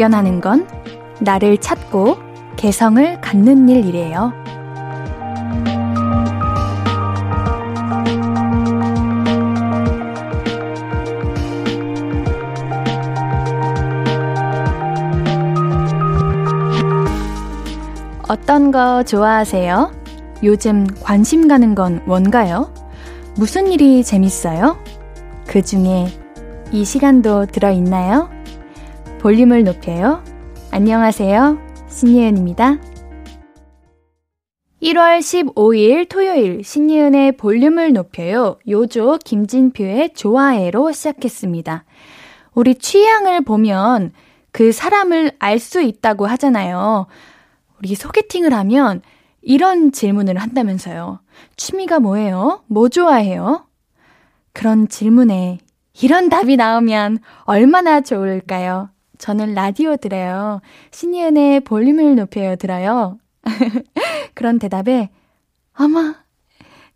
[0.00, 0.66] 발견하는 건
[1.20, 2.16] 나를 찾고
[2.56, 4.32] 개성을 갖는 일이래요.
[18.26, 19.92] 어떤 거 좋아하세요?
[20.42, 22.72] 요즘 관심 가는 건 뭔가요?
[23.36, 24.78] 무슨 일이 재밌어요?
[25.46, 26.06] 그 중에
[26.72, 28.29] 이 시간도 들어있나요?
[29.20, 30.24] 볼륨을 높여요.
[30.70, 31.58] 안녕하세요.
[31.90, 32.78] 신예은입니다.
[34.82, 38.58] 1월 15일 토요일 신예은의 볼륨을 높여요.
[38.66, 41.84] 요조 김진표의 좋아해로 시작했습니다.
[42.54, 44.14] 우리 취향을 보면
[44.52, 47.06] 그 사람을 알 수 있다고 하잖아요.
[47.78, 49.02] 우리 소개팅을 하면
[49.42, 51.20] 이런 질문을 한다면서요.
[51.58, 52.62] 취미가 뭐예요?
[52.68, 53.66] 뭐 좋아해요?
[54.54, 55.58] 그런 질문에
[56.00, 58.88] 이런 답이 나오면 얼마나 좋을까요?
[59.20, 60.62] 저는 라디오 들어요.
[60.92, 63.18] 신이은의 볼륨을 높여요 들어요.
[64.34, 65.10] 그런 대답에
[65.78, 66.14] 어머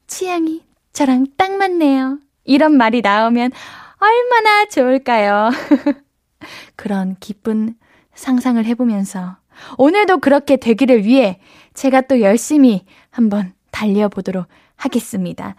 [0.06, 2.18] 취향이 저랑 딱 맞네요.
[2.44, 3.52] 이런 말이 나오면
[3.98, 5.50] 얼마나 좋을까요?
[6.76, 7.76] 그런 기쁜
[8.14, 9.36] 상상을 해보면서
[9.76, 11.38] 오늘도 그렇게 되기를 위해
[11.74, 15.56] 제가 또 열심히 한번 달려보도록 하겠습니다.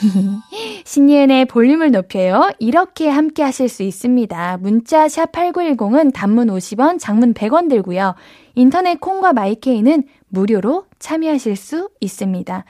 [0.84, 2.50] 신예은의 볼륨을 높여요.
[2.58, 4.58] 이렇게 함께 하실 수 있습니다.
[4.58, 8.14] 문자 샵 8910은 단문 50원, 장문 100원 들고요.
[8.54, 12.64] 인터넷 콩과 마이케이는 무료로 참여하실 수 있습니다.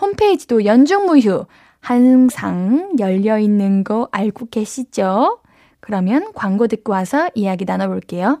[0.00, 1.46] 홈페이지도 연중무휴
[1.80, 5.38] 항상 열려 있는 거 알고 계시죠?
[5.80, 8.40] 그러면 광고 듣고 와서 이야기 나눠볼게요.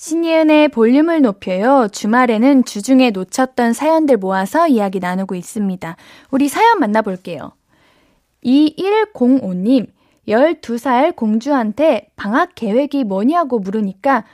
[0.00, 1.86] 신예은의 볼륨을 높여요.
[1.92, 5.94] 주말에는 주중에 놓쳤던 사연들 모아서 이야기 나누고 있습니다.
[6.30, 7.52] 우리 사연 만나볼게요.
[8.42, 9.88] 2105님,
[10.26, 14.24] 12살 공주한테 방학 계획이 뭐냐고 물으니까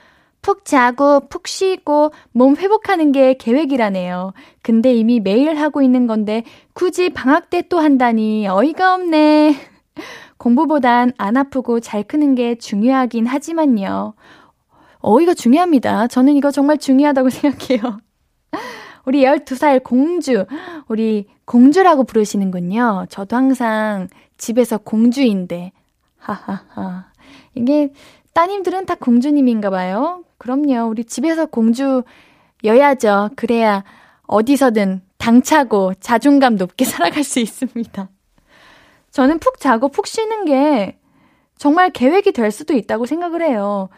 [0.41, 4.31] 푹 자고 푹 쉬고 몸 회복하는 게 계획이라네요.
[4.61, 9.57] 근데 이미 매일 하고 있는 건데 굳이 방학 때 또 한다니 어이가 없네.
[10.37, 14.13] 공부보단 안 아프고 잘 크는 게 중요하긴 하지만요.
[15.07, 16.07] 어이가 중요합니다.
[16.07, 17.99] 저는 이거 정말 중요하다고 생각해요.
[19.05, 20.45] 우리 12살 공주,
[20.89, 23.05] 우리 공주라고 부르시는군요.
[23.09, 25.71] 저도 항상 집에서 공주인데,
[26.17, 27.05] 하하하.
[27.55, 27.93] 이게
[28.33, 30.23] 따님들은 다 공주님인가 봐요.
[30.37, 30.89] 그럼요.
[30.89, 33.29] 우리 집에서 공주여야죠.
[33.37, 33.85] 그래야
[34.27, 38.09] 어디서든 당차고 자존감 높게 살아갈 수 있습니다.
[39.11, 40.99] 저는 푹 자고 푹 쉬는 게
[41.57, 43.89] 정말 계획이 될 수도 있다고 생각을 해요.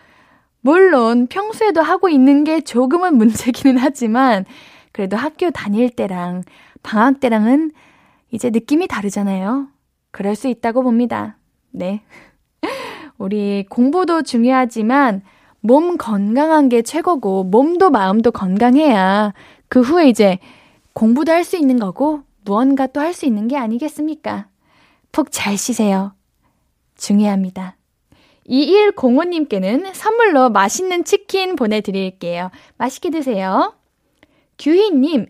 [0.61, 4.45] 물론 평소에도 하고 있는 게 조금은 문제기는 하지만
[4.91, 6.43] 그래도 학교 다닐 때랑
[6.83, 7.71] 방학 때랑은
[8.31, 9.67] 이제 느낌이 다르잖아요.
[10.11, 11.37] 그럴 수 있다고 봅니다.
[11.71, 12.01] 네.
[13.17, 15.21] 우리 공부도 중요하지만
[15.61, 19.33] 몸 건강한 게 최고고 몸도 마음도 건강해야
[19.67, 20.39] 그 후에 이제
[20.93, 24.47] 공부도 할 수 있는 거고 무언가 또 할 수 있는 게 아니겠습니까?
[25.11, 26.13] 푹 잘 쉬세요.
[26.97, 27.75] 중요합니다.
[28.49, 32.49] 2105님께는 선물로 맛있는 치킨 보내드릴게요.
[32.77, 33.73] 맛있게 드세요.
[34.57, 35.27] 규희님,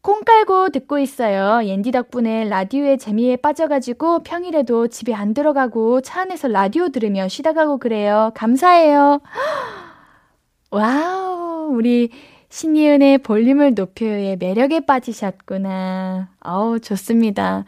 [0.00, 1.66] 콩 깔고 듣고 있어요.
[1.66, 7.78] 옌디 덕분에 라디오의 재미에 빠져가지고 평일에도 집에 안 들어가고 차 안에서 라디오 들으며 쉬다 가고
[7.78, 8.32] 그래요.
[8.34, 9.20] 감사해요.
[10.70, 12.10] 와우, 우리
[12.48, 16.28] 신예은의 볼륨을 높여의 매력에 빠지셨구나.
[16.40, 17.64] 아우, 좋습니다.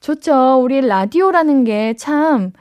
[0.00, 0.60] 좋죠.
[0.62, 2.52] 우리 라디오라는 게 참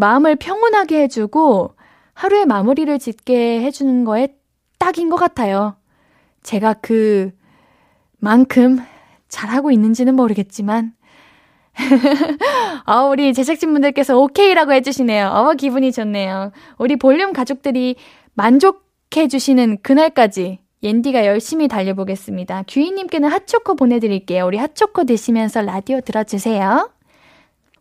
[0.00, 1.74] 마음을 평온하게 해주고
[2.14, 4.28] 하루의 마무리를 짓게 해주는 거에
[4.78, 5.76] 딱인 것 같아요.
[6.42, 7.30] 제가 그
[8.18, 8.78] 만큼
[9.28, 10.92] 잘하고 있는지는 모르겠지만
[12.84, 15.28] 아, 우리 제작진분들께서 오케이라고 해주시네요.
[15.28, 16.50] 어, 기분이 좋네요.
[16.78, 17.96] 우리 볼륨 가족들이
[18.34, 22.64] 만족해주시는 그날까지 옌디가 열심히 달려보겠습니다.
[22.68, 24.46] 규희님께는 핫초코 보내드릴게요.
[24.46, 26.90] 우리 핫초코 드시면서 라디오 들어주세요.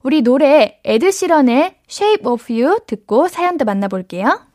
[0.01, 4.47] 우리 노래 에드시런의 Shape of You 듣고 사연도 만나볼게요.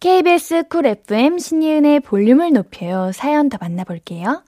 [0.00, 3.12] KBS 쿨 FM 신이은의 볼륨을 높여요.
[3.14, 4.44] 사연 더 만나볼게요.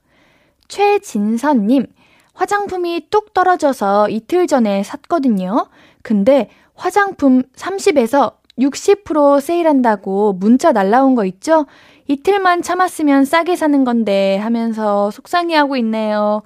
[0.69, 1.87] 최진선님,
[2.35, 5.69] 화장품이 뚝 떨어져서 이틀 전에 샀거든요.
[6.03, 11.67] 근데 화장품 30에서 60% 세일한다고 문자 날라온 거 있죠?
[12.07, 16.43] 이틀만 참았으면 싸게 사는 건데 하면서 속상해하고 있네요.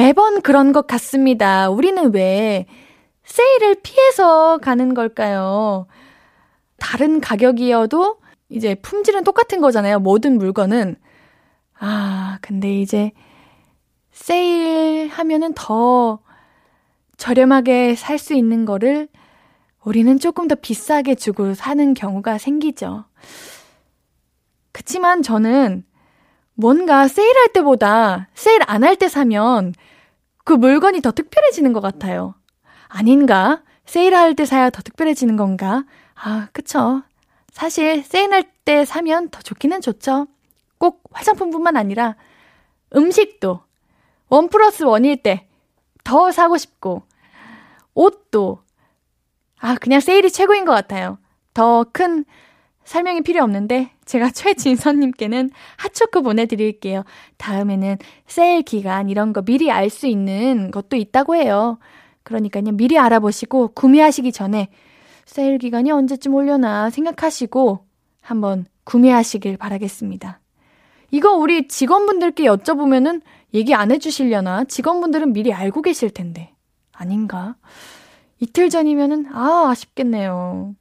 [0.00, 1.70] 매번 그런 것 같습니다.
[1.70, 2.66] 우리는 왜
[3.24, 5.86] 세일을 피해서 가는 걸까요?
[6.76, 8.18] 다른 가격이어도
[8.50, 9.98] 이제 품질은 똑같은 거잖아요.
[9.98, 10.96] 모든 물건은.
[11.78, 13.12] 아, 근데 이제
[14.12, 16.18] 세일 하면은 더
[17.16, 19.08] 저렴하게 살 수 있는 거를
[19.82, 23.06] 우리는 조금 더 비싸게 주고 사는 경우가 생기죠.
[24.72, 25.84] 그치만 저는
[26.54, 29.72] 뭔가 세일할 때보다 세일 안 할 때 사면
[30.46, 32.36] 그 물건이 더 특별해지는 것 같아요.
[32.88, 33.62] 아닌가?
[33.84, 35.84] 세일할 때 사야 더 특별해지는 건가?
[36.14, 37.02] 아, 그쵸.
[37.52, 40.28] 사실 세일할 때 사면 더 좋기는 좋죠.
[40.78, 42.16] 꼭 화장품뿐만 아니라
[42.96, 43.60] 음식도
[44.30, 45.48] 원 플러스 원일 때
[46.06, 47.02] 더 사고 싶고
[47.94, 48.62] 옷도
[49.58, 51.18] 아 그냥 세일이 최고인 것 같아요.
[51.52, 52.24] 더 큰
[52.86, 57.04] 설명이 필요 없는데 제가 최진선님께는 핫초코 보내드릴게요.
[57.36, 61.78] 다음에는 세일 기간 이런 거 미리 알 수 있는 것도 있다고 해요.
[62.22, 64.68] 그러니까요 미리 알아보시고 구매하시기 전에
[65.26, 67.84] 세일 기간이 언제쯤 올려나 생각하시고
[68.22, 70.40] 한번 구매하시길 바라겠습니다.
[71.10, 73.22] 이거 우리 직원분들께 여쭤보면은
[73.54, 74.64] 얘기 안 해주시려나?
[74.64, 76.52] 직원분들은 미리 알고 계실 텐데.
[76.92, 77.56] 아닌가?
[78.40, 80.74] 이틀 전이면은, 아, 아쉽겠네요.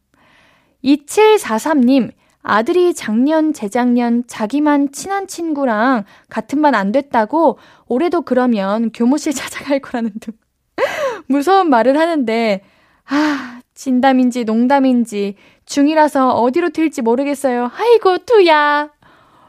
[0.85, 2.11] 2743님,
[2.41, 10.11] 아들이 작년, 재작년 자기만 친한 친구랑 같은 반 안 됐다고 올해도 그러면 교무실 찾아갈 거라는
[10.21, 10.33] 등
[11.27, 12.61] 무서운 말을 하는데,
[13.07, 15.35] 아, 진담인지 농담인지
[15.65, 17.71] 중이라서 어디로 튈지 모르겠어요.
[17.75, 18.89] 아이고, 투야.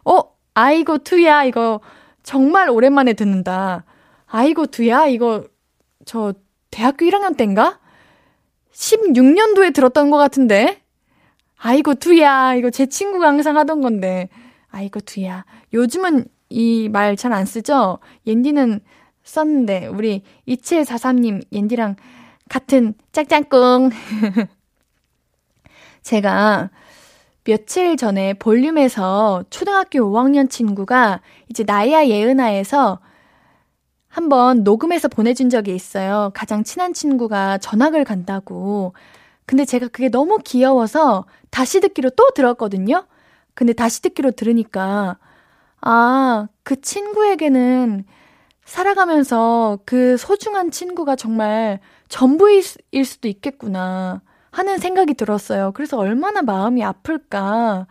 [0.05, 0.21] 어,
[0.55, 1.45] 아이고, 투야.
[1.45, 1.81] 이거
[2.23, 3.85] 정말 오랜만에 듣는다.
[4.27, 5.45] 아이고, 두야, 이거,
[6.07, 6.33] 저,
[6.71, 7.79] 대학교 1학년 때인가?
[8.73, 10.83] 16년도에 들었던 것 같은데?
[11.59, 14.29] 아이고, 두야, 이거 제 친구가 항상 하던 건데.
[14.71, 15.45] 아이고, 두야.
[15.73, 17.99] 요즘은 이 말 잘 안 쓰죠?
[18.27, 18.81] 옌디는
[19.25, 21.97] 썼는데, 우리 2743님, 옌디랑
[22.49, 23.91] 같은 짝짝꿍.
[26.03, 26.71] 제가
[27.45, 33.01] 며칠 전에 볼륨에서 초등학교 5학년 친구가 이제 나이야 예은아에서
[34.09, 36.31] 한번 녹음해서 보내준 적이 있어요.
[36.35, 38.95] 가장 친한 친구가 전학을 간다고.
[39.47, 43.07] 근데 제가 그게 너무 귀여워서 다시 듣기로 또 들었거든요?
[43.55, 45.19] 근데 다시 듣기로 들으니까,
[45.81, 48.05] 아, 그 친구에게는
[48.65, 52.63] 살아가면서 그 소중한 친구가 정말 전부일
[53.05, 54.23] 수도 있겠구나.
[54.57, 55.73] 하는 생각이 들었어요.
[55.73, 57.87] 그래서 얼마나 마음이 아플까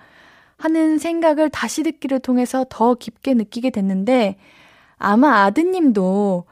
[0.58, 4.38] 하는 생각을 다시 듣기를 통해서 더 깊게 느끼게 됐는데
[4.98, 6.46] 아마 아드님도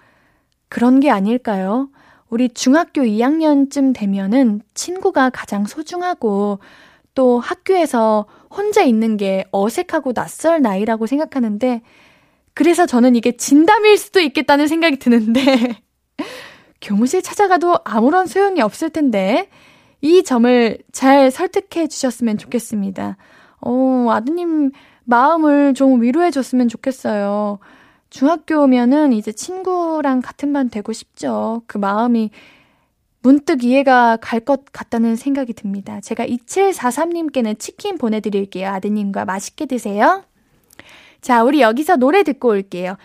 [0.69, 1.89] 그런 게 아닐까요?
[2.33, 6.57] 우리 중학교 2학년쯤 되면은 친구가 가장 소중하고
[7.13, 11.83] 또 학교에서 혼자 있는 게 어색하고 낯설 나이라고 생각하는데
[12.55, 15.79] 그래서 저는 이게 진담일 수도 있겠다는 생각이 드는데
[16.81, 19.47] 교무실 찾아가도 아무런 소용이 없을 텐데
[20.01, 23.15] 이 점을 잘 설득해 주셨으면 좋겠습니다.
[23.61, 24.71] 어, 아드님
[25.03, 27.59] 마음을 좀 위로해 줬으면 좋겠어요.
[28.13, 31.63] 중학교면은 이제 친구랑 같은 반 되고 싶죠.
[31.65, 32.29] 그 마음이
[33.23, 35.99] 문득 이해가 갈 것 같다는 생각이 듭니다.
[35.99, 38.69] 제가 2743님께는 치킨 보내드릴게요.
[38.69, 40.23] 아드님과 맛있게 드세요.
[41.21, 42.97] 자, 우리 여기서 노래 듣고 올게요.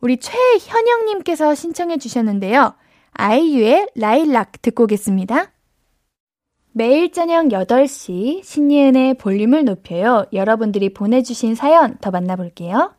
[0.00, 2.74] 우리 최현영님께서 신청해 주셨는데요.
[3.12, 5.50] 아이유의 라일락 듣고 오겠습니다.
[6.72, 10.24] 매일 저녁 8시 신예은의 볼륨을 높여요.
[10.32, 12.94] 여러분들이 보내주신 사연 더 만나볼게요.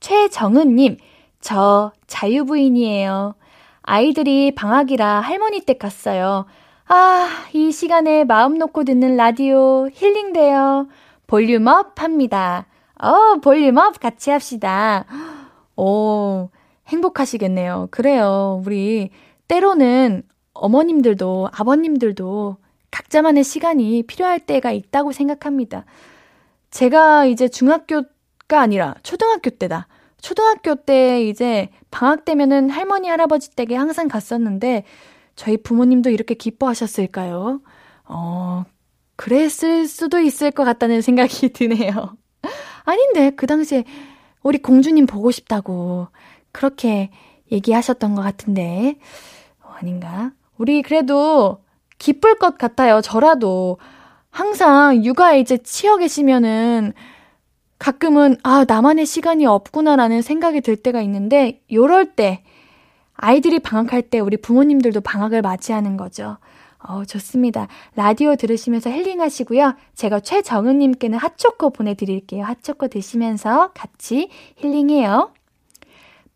[0.00, 0.96] 최정은님,
[1.40, 3.34] 저 자유부인이에요.
[3.82, 6.46] 아이들이 방학이라 할머니 댁 갔어요.
[6.86, 10.88] 아, 이 시간에 마음 놓고 듣는 라디오 힐링돼요.
[11.26, 12.66] 볼륨업 합니다.
[13.00, 15.04] 어, 볼륨업 같이 합시다.
[15.76, 16.48] 오,
[16.88, 17.88] 행복하시겠네요.
[17.90, 18.62] 그래요.
[18.66, 19.10] 우리
[19.48, 22.56] 때로는 어머님들도 아버님들도
[22.90, 25.84] 각자만의 시간이 필요할 때가 있다고 생각합니다.
[26.70, 28.02] 제가 이제 중학교
[28.50, 29.86] 가 아니라 초등학교 때다.
[30.20, 34.84] 초등학교 때 이제 방학 때면은 할머니, 할아버지 댁에 항상 갔었는데
[35.36, 37.60] 저희 부모님도 이렇게 기뻐하셨을까요?
[38.06, 38.64] 어,
[39.14, 42.16] 그랬을 수도 있을 것 같다는 생각이 드네요.
[42.84, 43.84] 아닌데, 그 당시에
[44.42, 46.08] 우리 공주님 보고 싶다고
[46.50, 47.10] 그렇게
[47.52, 48.98] 얘기하셨던 것 같은데,
[49.62, 50.32] 어, 아닌가?
[50.58, 51.62] 우리 그래도
[51.98, 53.00] 기쁠 것 같아요.
[53.00, 53.78] 저라도.
[54.32, 56.92] 항상 육아에 이제 치여 계시면은
[57.80, 62.44] 가끔은, 아, 나만의 시간이 없구나라는 생각이 들 때가 있는데, 요럴 때,
[63.14, 66.36] 아이들이 방학할 때 우리 부모님들도 방학을 맞이하는 거죠.
[66.78, 67.68] 어, 좋습니다.
[67.96, 69.74] 라디오 들으시면서 힐링하시고요.
[69.94, 72.44] 제가 최정은 님께는 핫초코 보내 드릴게요.
[72.44, 75.32] 핫초코 드시면서 같이 힐링해요.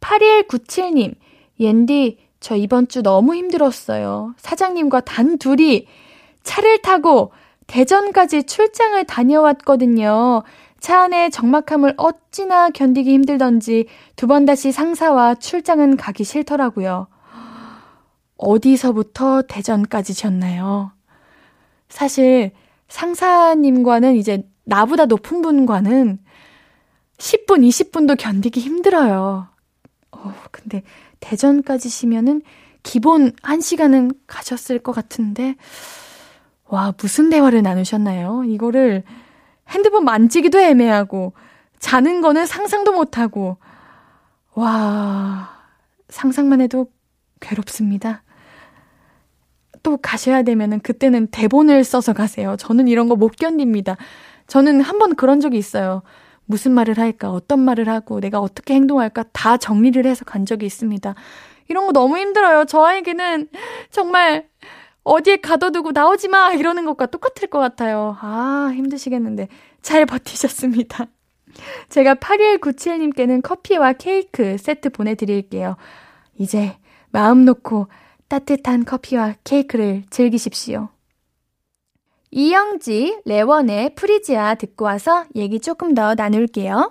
[0.00, 1.14] 8197 님,
[1.60, 4.34] 옌디, 저 이번 주 너무 힘들었어요.
[4.38, 5.86] 사장님과 단 둘이
[6.42, 7.32] 차를 타고
[7.66, 10.42] 대전까지 출장을 다녀왔거든요.
[10.84, 13.86] 차 안의 적막함을 어찌나 견디기 힘들던지
[14.16, 17.06] 두 번 다시 상사와 출장은 가기 싫더라고요.
[18.36, 20.92] 어디서부터 대전까지 셨나요?
[21.88, 22.52] 사실
[22.88, 26.18] 상사님과는 이제 나보다 높은 분과는
[27.16, 29.48] 10분, 20분도 견디기 힘들어요.
[30.12, 30.82] 어, 근데
[31.20, 32.42] 대전까지 시면은
[32.82, 35.56] 기본 1시간은 가셨을 것 같은데,
[36.66, 38.44] 와, 무슨 대화를 나누셨나요?
[38.44, 39.02] 이거를
[39.70, 41.32] 핸드폰 만지기도 애매하고,
[41.78, 43.56] 자는 거는 상상도 못하고,
[44.54, 45.50] 와,
[46.08, 46.86] 상상만 해도
[47.40, 48.22] 괴롭습니다.
[49.82, 52.56] 또 가셔야 되면은 그때는 대본을 써서 가세요.
[52.56, 53.96] 저는 이런 거 못 견딥니다.
[54.46, 56.02] 저는 한 번 그런 적이 있어요.
[56.46, 61.14] 무슨 말을 할까, 어떤 말을 하고, 내가 어떻게 행동할까 다 정리를 해서 간 적이 있습니다.
[61.68, 62.64] 이런 거 너무 힘들어요.
[62.66, 63.48] 저에게는
[63.90, 64.46] 정말
[65.04, 66.52] 어디에 가둬두고 나오지 마!
[66.52, 68.16] 이러는 것과 똑같을 것 같아요.
[68.20, 69.48] 아, 힘드시겠는데.
[69.82, 71.06] 잘 버티셨습니다.
[71.90, 75.76] 제가 8197님께는 커피와 케이크 세트 보내드릴게요.
[76.38, 76.76] 이제
[77.10, 77.88] 마음 놓고
[78.28, 80.88] 따뜻한 커피와 케이크를 즐기십시오.
[82.30, 86.90] 이영지, 레원의 프리지아 듣고 와서 얘기 조금 더 나눌게요.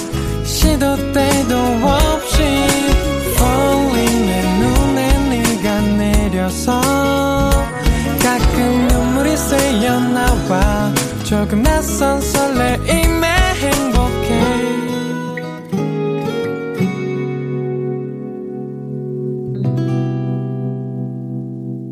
[11.31, 14.27] 조금 낯선 설레임에 행복해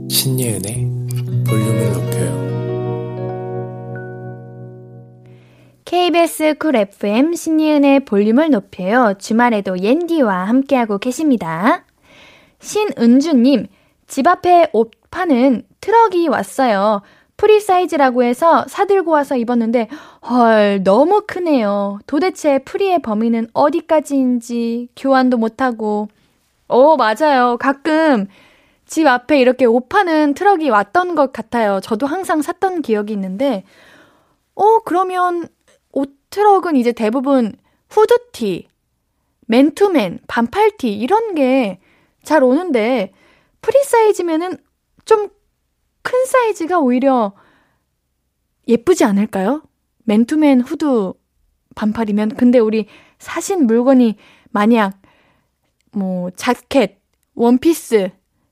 [0.10, 0.88] 신예은의
[1.48, 2.50] 볼륨을 높여요
[5.86, 9.14] KBS 쿨 FM 신예은의 볼륨을 높여요.
[9.18, 11.86] 주말에도 옌디와 함께하고 계십니다.
[12.60, 13.68] 신은주님,
[14.06, 17.02] 집 앞에 옷 파는 트럭이 왔어요.
[17.40, 19.88] 프리 사이즈라고 해서 사들고 와서 입었는데,
[20.30, 22.00] 헐, 너무 크네요.
[22.06, 26.10] 도대체 프리의 범위는 어디까지인지 교환도 못하고.
[26.68, 27.58] 어, 맞아요.
[27.58, 28.28] 가끔
[28.86, 31.80] 집 앞에 이렇게 옷 파는 트럭이 왔던 것 같아요.
[31.82, 33.64] 저도 항상 샀던 기억이 있는데,
[34.56, 35.48] 어, 그러면
[36.32, 37.54] 트럭은 이제 대부분
[37.90, 38.68] 후드티,
[39.48, 41.80] 맨투맨, 반팔티 이런 게
[42.24, 43.12] 잘 오는데
[43.62, 44.58] 프리 사이즈면은
[45.06, 45.30] 좀
[46.10, 47.34] 큰 사이즈가 오히려
[48.68, 49.62] 예쁘지 않을까요?
[50.06, 51.14] 맨투맨 후드
[51.76, 52.88] 반팔이면 근데 우리
[53.20, 54.16] 사신 물건이
[54.50, 55.00] 만약
[55.92, 57.00] 뭐 자켓,
[57.36, 58.10] 원피스,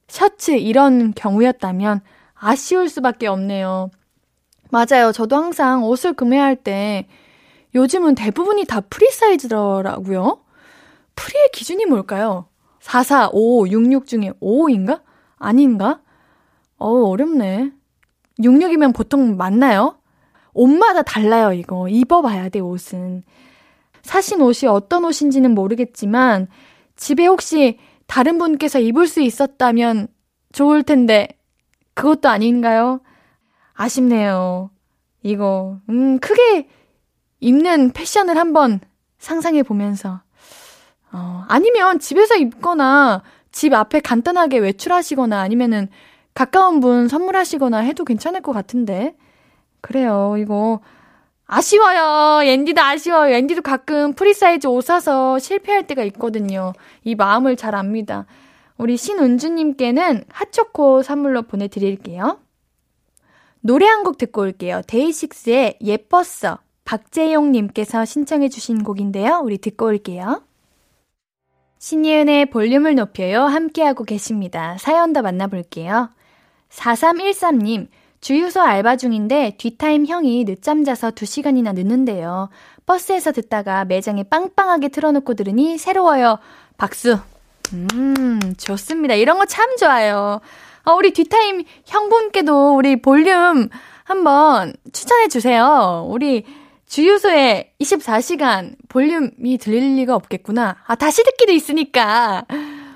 [0.07, 2.01] 셔츠 이런 경우였다면
[2.35, 3.89] 아쉬울 수밖에 없네요.
[4.69, 5.11] 맞아요.
[5.11, 7.07] 저도 항상 옷을 구매할 때
[7.73, 10.43] 요즘은 대부분이 다 프리 사이즈더라고요.
[11.15, 12.49] 프리의 기준이 뭘까요?
[12.81, 15.01] 4, 4, 5, 6, 6 중에 5인가?
[15.37, 16.01] 아닌가?
[16.77, 17.71] 어 어렵네.
[18.39, 19.97] 66이면 보통 맞나요?
[20.53, 21.87] 옷마다 달라요, 이거.
[21.87, 23.23] 입어봐야 돼, 옷은.
[24.01, 26.47] 사신 옷이 어떤 옷인지는 모르겠지만,
[26.95, 30.07] 집에 혹시 다른 분께서 입을 수 있었다면
[30.53, 31.27] 좋을 텐데,
[31.93, 33.01] 그것도 아닌가요?
[33.73, 34.71] 아쉽네요.
[35.23, 36.67] 이거, 음, 크게
[37.39, 38.79] 입는 패션을 한번
[39.19, 40.21] 상상해 보면서,
[41.11, 45.87] 어, 아니면 집에서 입거나 집 앞에 간단하게 외출하시거나 아니면은
[46.37, 49.15] 가까운 분 선물하시거나 해도 괜찮을 것 같은데.
[49.81, 50.81] 그래요, 이거.
[51.47, 52.43] 아쉬워요.
[52.43, 53.33] 옌디도 아쉬워요.
[53.33, 56.73] 옌디도 가끔 프리사이즈 옷 사서 실패할 때가 있거든요.
[57.03, 58.27] 이 마음을 잘 압니다.
[58.77, 62.39] 우리 신은주님께는 핫초코 선물로 보내드릴게요.
[63.61, 64.83] 노래 한 곡 듣고 올게요.
[64.85, 66.59] 데이식스의 예뻤어.
[66.85, 69.41] 박재용님께서 신청해주신 곡인데요.
[69.43, 70.43] 우리 듣고 올게요.
[71.79, 73.41] 신예은의 볼륨을 높여요.
[73.45, 74.77] 함께하고 계십니다.
[74.79, 76.11] 사연 더 만나볼게요.
[76.71, 77.87] 4313님,
[78.21, 82.49] 주유소 알바 중인데 뒷타임 형이 늦잠 자서 2시간이나 늦는데요.
[82.85, 86.39] 버스에서 듣다가 매장에 빵빵하게 틀어놓고 들으니 새로워요.
[86.77, 87.19] 박수.
[87.73, 89.13] 음, 좋습니다.
[89.13, 90.41] 이런 거 참 좋아요.
[90.85, 93.69] 어, 우리 뒷타임 형분께도 우리 볼륨
[94.03, 96.05] 한번 추천해 주세요.
[96.09, 96.45] 우리
[96.87, 100.77] 주유소에 24시간 볼륨이 들릴 리가 없겠구나.
[100.87, 102.45] 아, 다시 듣기도 있으니까.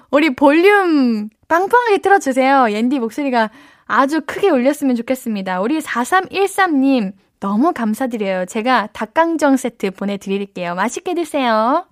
[0.10, 2.72] 우리 볼륨 빵빵하게 틀어주세요.
[2.72, 3.50] 옌디 목소리가
[3.86, 5.60] 아주 크게 울렸으면 좋겠습니다.
[5.60, 8.46] 우리 4313님, 너무 감사드려요.
[8.46, 10.76] 제가 닭강정 세트 보내드릴게요.
[10.76, 11.88] 맛있게 드세요.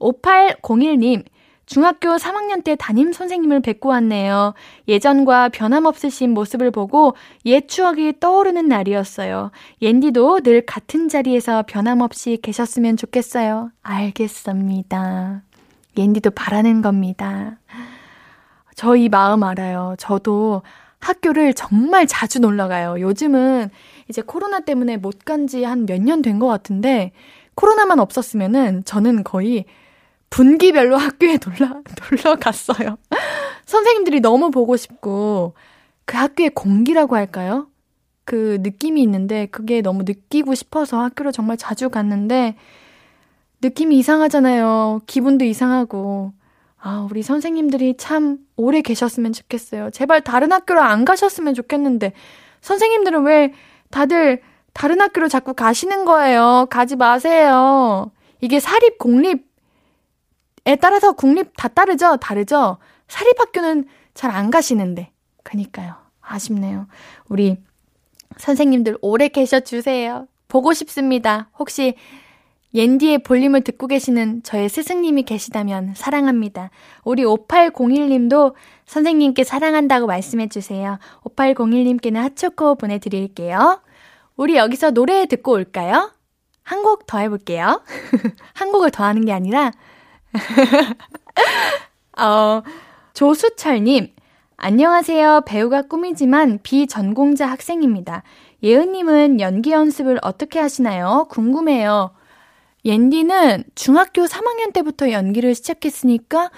[0.00, 1.24] 5801님,
[1.64, 4.54] 중학교 3학년 때 담임 선생님을 뵙고 왔네요.
[4.88, 7.14] 예전과 변함없으신 모습을 보고
[7.46, 9.52] 옛 추억이 떠오르는 날이었어요.
[9.80, 13.70] 옌디도 늘 같은 자리에서 변함없이 계셨으면 좋겠어요.
[13.82, 15.42] 알겠습니다.
[15.96, 17.58] 옌디도 바라는 겁니다.
[18.74, 19.94] 저 이 마음 알아요.
[19.98, 20.62] 저도
[21.00, 22.96] 학교를 정말 자주 놀러 가요.
[23.00, 23.70] 요즘은
[24.08, 27.12] 이제 코로나 때문에 못 간 지 한 몇 년 된 것 같은데
[27.54, 29.64] 코로나만 없었으면은 저는 거의
[30.30, 32.96] 분기별로 학교에 놀러, 놀러 갔어요.
[33.66, 35.52] 선생님들이 너무 보고 싶고,
[36.06, 37.66] 그 학교의 공기라고 할까요?
[38.24, 42.56] 그 느낌이 있는데, 그게 너무 느끼고 싶어서 학교를 정말 자주 갔는데,
[43.62, 45.02] 느낌이 이상하잖아요.
[45.06, 46.32] 기분도 이상하고.
[46.84, 49.90] 아, 우리 선생님들이 참 오래 계셨으면 좋겠어요.
[49.90, 52.12] 제발 다른 학교로 안 가셨으면 좋겠는데,
[52.60, 53.52] 선생님들은 왜
[53.90, 56.66] 다들 다른 학교로 자꾸 가시는 거예요?
[56.70, 58.10] 가지 마세요.
[58.40, 59.46] 이게 사립, 공립,
[60.66, 62.16] 에 따라서 국립 다 다르죠?
[62.16, 62.78] 다르죠?
[63.08, 65.10] 사립 학교는 잘 안 가시는데.
[65.44, 65.94] 그니까요.
[66.20, 66.86] 아쉽네요.
[67.28, 67.58] 우리
[68.38, 70.26] 선생님들 오래 계셔 주세요.
[70.48, 71.50] 보고 싶습니다.
[71.58, 71.94] 혹시
[72.74, 76.70] 옌디의 볼륨을 듣고 계시는 저의 스승님이 계시다면 사랑합니다.
[77.04, 78.54] 우리 5801님도
[78.86, 80.98] 선생님께 사랑한다고 말씀해 주세요.
[81.24, 83.80] 5801님께는 핫초코 보내드릴게요.
[84.36, 86.12] 우리 여기서 노래 듣고 올까요?
[86.64, 87.82] 한 곡 더 해볼게요.
[88.54, 89.72] 한 곡을 더 하는 게 아니라
[92.18, 92.62] 어,
[93.14, 94.08] 조수철님,
[94.56, 95.42] 안녕하세요.
[95.44, 98.22] 배우가 꿈이지만 비전공자 학생입니다.
[98.62, 101.26] 예은님은 연기 연습을 어떻게 하시나요?
[101.30, 102.12] 궁금해요.
[102.84, 106.50] 옌디는 중학교 3학년 때부터 연기를 시작했으니까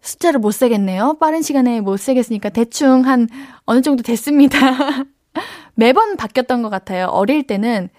[0.00, 1.16] 숫자를 못 세겠네요.
[1.20, 3.28] 빠른 시간에 못 세겠으니까 대충 한
[3.64, 4.58] 어느 정도 됐습니다.
[5.74, 7.06] 매번 바뀌었던 것 같아요.
[7.06, 7.90] 어릴 때는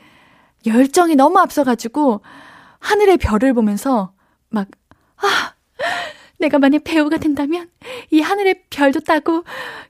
[0.66, 2.22] 열정이 너무 앞서가지고
[2.80, 4.14] 하늘의 별을 보면서
[4.50, 4.68] 막,
[5.18, 5.54] 아,
[6.40, 7.70] 내가 만약 배우가 된다면
[8.12, 9.44] 이 하늘의 별도 따고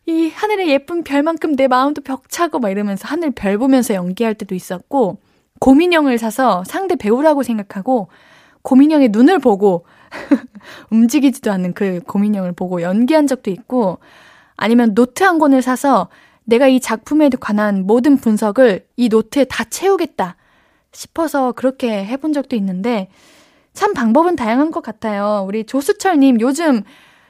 [0.05, 5.19] 이 하늘의 예쁜 별만큼 내 마음도 벽차고 막 이러면서 하늘 별 보면서 연기할 때도 있었고
[5.59, 8.09] 고민형을 사서 상대 배우라고 생각하고
[8.61, 9.85] 곰인형의 눈을 보고
[10.91, 13.99] 움직이지도 않는 그 곰인형을 보고 연기한 적도 있고
[14.55, 16.09] 아니면 노트 한 권을 사서
[16.43, 20.35] 내가 이 작품에 관한 모든 분석을 이 노트에 다 채우겠다
[20.91, 23.09] 싶어서 그렇게 해본 적도 있는데
[23.73, 25.45] 참 방법은 다양한 것 같아요.
[25.47, 26.81] 우리 조수철님 요즘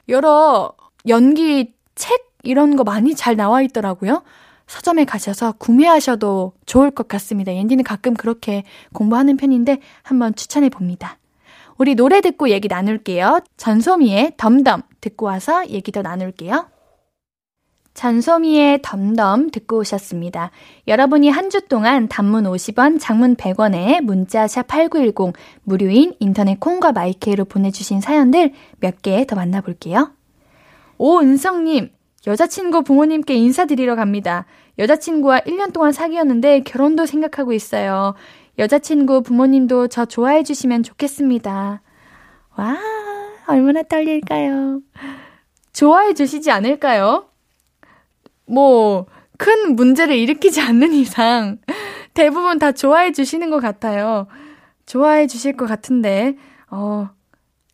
[0.08, 0.72] 여러
[1.06, 4.22] 연기 책 이런 거 많이 잘 나와 있더라고요.
[4.68, 7.54] 서점에 가셔서 구매하셔도 좋을 것 같습니다.
[7.54, 11.18] 옌디는 가끔 그렇게 공부하는 편인데 한번 추천해 봅니다.
[11.78, 13.40] 우리 노래 듣고 얘기 나눌게요.
[13.56, 16.68] 전소미의 덤덤 듣고 와서 얘기 더 나눌게요.
[17.94, 20.52] 잔소미의 덤덤 듣고 오셨습니다.
[20.86, 25.32] 여러분이 한 주 동안 단문 50원, 장문 100원에 문자 샵8910
[25.64, 30.12] 무료인 인터넷 콩과 마이케이로 보내주신 사연들 몇 개 더 만나볼게요.
[30.98, 31.90] 오은성님,
[32.26, 34.44] 여자친구 부모님께 인사드리러 갑니다.
[34.78, 38.14] 여자친구와 1년 동안 사귀었는데 결혼도 생각하고 있어요.
[38.58, 41.80] 여자친구 부모님도 저 좋아해 주시면 좋겠습니다.
[42.56, 42.78] 와,
[43.46, 44.80] 얼마나 떨릴까요?
[45.72, 47.28] 좋아해 주시지 않을까요?
[48.46, 51.58] 뭐, 큰 문제를 일으키지 않는 이상
[52.14, 54.26] 대부분 다 좋아해 주시는 것 같아요.
[54.86, 56.36] 좋아해 주실 것 같은데,
[56.68, 57.10] 어,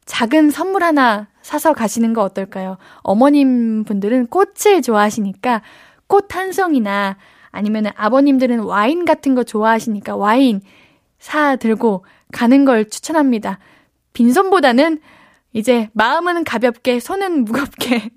[0.04, 2.78] 작은 선물 하나 사서 가시는 거 어떨까요?
[3.02, 5.60] 어머님 분들은 꽃을 좋아하시니까
[6.06, 7.18] 꽃 한 송이나
[7.50, 10.62] 아니면 아버님들은 와인 같은 거 좋아하시니까 와인
[11.18, 13.58] 사 들고 가는 걸 추천합니다.
[14.14, 15.00] 빈손보다는
[15.52, 18.10] 이제 마음은 가볍게, 손은 무겁게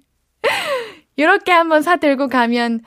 [1.18, 2.80] 이렇게 한번 사 들고 가면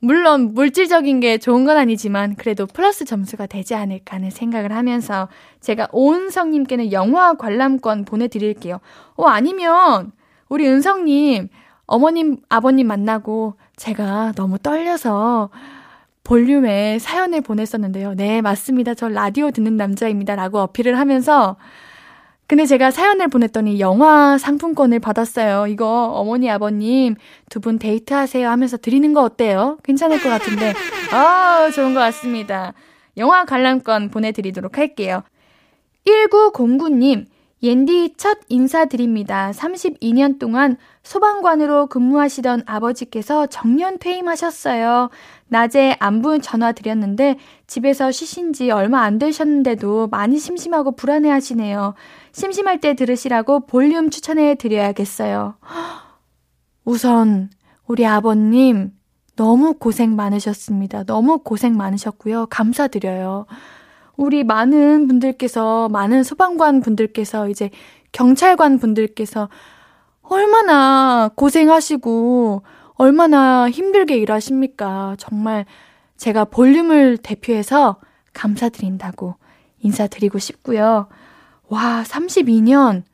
[0.00, 5.28] 물론 물질적인 게 좋은 건 아니지만 그래도 플러스 점수가 되지 않을까 하는 생각을 하면서
[5.60, 8.80] 제가 오은성님께는 영화 관람권 보내드릴게요.
[9.16, 10.12] 어, 아니면
[10.48, 11.48] 우리 은성님
[11.88, 15.48] 어머님, 아버님 만나고 제가 너무 떨려서
[16.22, 18.14] 볼륨에 사연을 보냈었는데요.
[18.14, 18.94] 네, 맞습니다.
[18.94, 20.36] 저 라디오 듣는 남자입니다.
[20.36, 21.56] 라고 어필을 하면서
[22.48, 25.66] 근데 제가 사연을 보냈더니 영화 상품권을 받았어요.
[25.66, 27.14] 이거 어머니, 아버님
[27.50, 29.76] 두 분 데이트하세요 하면서 드리는 거 어때요?
[29.84, 30.72] 괜찮을 것 같은데.
[31.12, 32.72] 아, 좋은 것 같습니다.
[33.18, 35.22] 영화 관람권 보내드리도록 할게요.
[36.06, 37.26] 1909님,
[37.62, 39.50] 옌디 첫 인사드립니다.
[39.50, 45.10] 32년 동안 소방관으로 근무하시던 아버지께서 정년 퇴임하셨어요.
[45.48, 51.94] 낮에 안부 전화 드렸는데 집에서 쉬신 지 얼마 안 되셨는데도 많이 심심하고 불안해 하시네요.
[52.32, 55.56] 심심할 때 들으시라고 볼륨 추천해 드려야겠어요.
[56.84, 57.50] 우선,
[57.86, 58.92] 우리 아버님,
[59.34, 61.04] 너무 고생 많으셨습니다.
[61.04, 62.46] 너무 고생 많으셨고요.
[62.46, 63.46] 감사드려요.
[64.18, 67.70] 우리 많은 분들께서, 많은 소방관 분들께서, 이제
[68.12, 69.48] 경찰관 분들께서
[70.22, 72.62] 얼마나 고생하시고,
[72.94, 75.14] 얼마나 힘들게 일하십니까.
[75.18, 75.64] 정말
[76.16, 77.98] 제가 볼륨을 대표해서
[78.34, 79.36] 감사드린다고
[79.78, 81.08] 인사드리고 싶고요.
[81.68, 83.04] 와, 32년.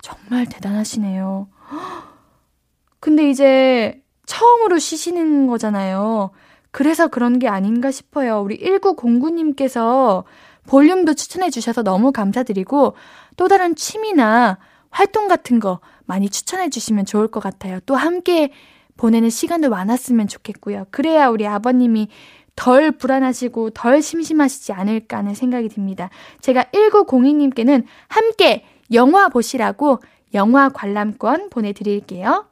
[0.00, 1.48] 정말 대단하시네요.
[2.98, 6.30] 근데 이제 처음으로 쉬시는 거잖아요.
[6.70, 8.40] 그래서 그런 게 아닌가 싶어요.
[8.40, 10.24] 우리 1909님께서
[10.66, 12.94] 볼륨도 추천해 주셔서 너무 감사드리고
[13.36, 14.58] 또 다른 취미나
[14.90, 17.80] 활동 같은 거 많이 추천해 주시면 좋을 것 같아요.
[17.86, 18.50] 또 함께
[18.96, 20.86] 보내는 시간도 많았으면 좋겠고요.
[20.90, 22.08] 그래야 우리 아버님이
[22.54, 26.08] 덜 불안하시고 덜 심심하시지 않을까 하는 생각이 듭니다.
[26.40, 30.00] 제가 1902님께는 함께 영화 보시라고
[30.34, 32.46] 영화 관람권 보내드릴게요.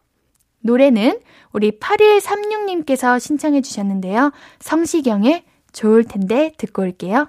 [0.61, 1.21] 노래는
[1.53, 4.33] 우리 8136님께서 신청해 주셨는데요.
[4.61, 7.29] 성시경의 좋을 텐데 듣고 올게요.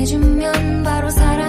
[0.00, 1.39] 해주면 바로 사랑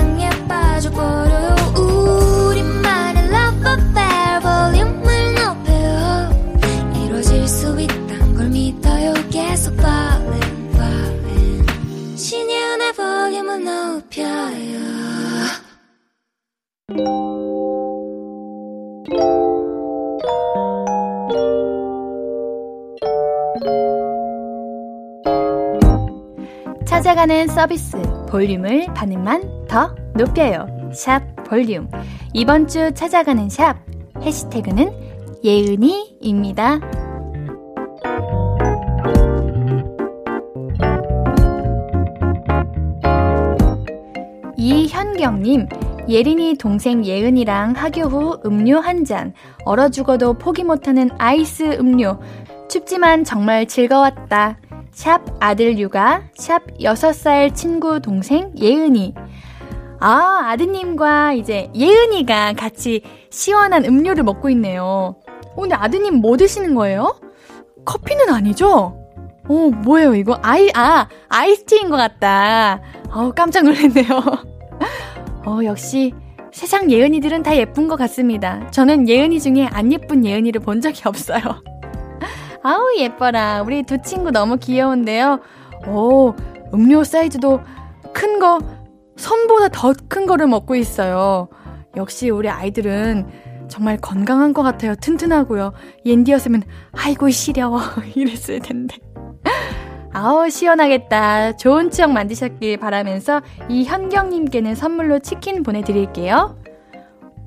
[28.32, 30.66] 볼륨을 반음만 더 높여요.
[30.94, 31.90] 샵 볼륨.
[32.34, 33.76] 이번 주 찾아가는 샵
[34.22, 34.90] 해시태그는
[35.44, 36.80] 예은이입니다.
[44.56, 45.68] 이현경님,
[46.08, 49.34] 예린이 동생 예은이랑 학교 후 음료 한 잔,
[49.66, 52.18] 얼어 죽어도 포기 못하는 아이스 음료.
[52.70, 54.61] 춥지만 정말 즐거웠다.
[54.92, 59.14] 샵 아들 육아, 샵 6살 친구 동생 예은이.
[60.00, 65.16] 아, 아드님과 이제 예은이가 같이 시원한 음료를 먹고 있네요.
[65.56, 67.20] 어, 근데 아드님 뭐 드시는 거예요?
[67.86, 68.98] 커피는 아니죠?
[69.48, 70.40] 어, 뭐예요, 이거?
[70.42, 72.82] 아이, 아, 아이스티인 것 같다.
[73.12, 74.08] 어, 깜짝 놀랐네요.
[75.46, 76.14] 어, 역시
[76.52, 78.70] 세상 예은이들은 다 예쁜 것 같습니다.
[78.72, 81.42] 저는 예은이 중에 안 예쁜 예은이를 본 적이 없어요.
[82.64, 83.64] 아우, 예뻐라.
[83.64, 85.40] 우리 두 친구 너무 귀여운데요.
[85.88, 86.34] 오,
[86.74, 87.62] 음료 사이즈도
[88.14, 88.60] 큰 거,
[89.18, 91.50] 손보다 더 큰 거를 먹고 있어요.
[91.96, 93.28] 역시 우리 아이들은
[93.68, 94.96] 정말 건강한 것 같아요.
[94.96, 95.74] 튼튼하고요.
[96.06, 97.80] 옌디였으면, 아이고, 시려워.
[98.16, 98.98] 이랬을 텐데.
[100.14, 101.54] 아우, 시원하겠다.
[101.56, 106.58] 좋은 추억 만드셨길 바라면서 이 현경님께는 선물로 치킨 보내드릴게요.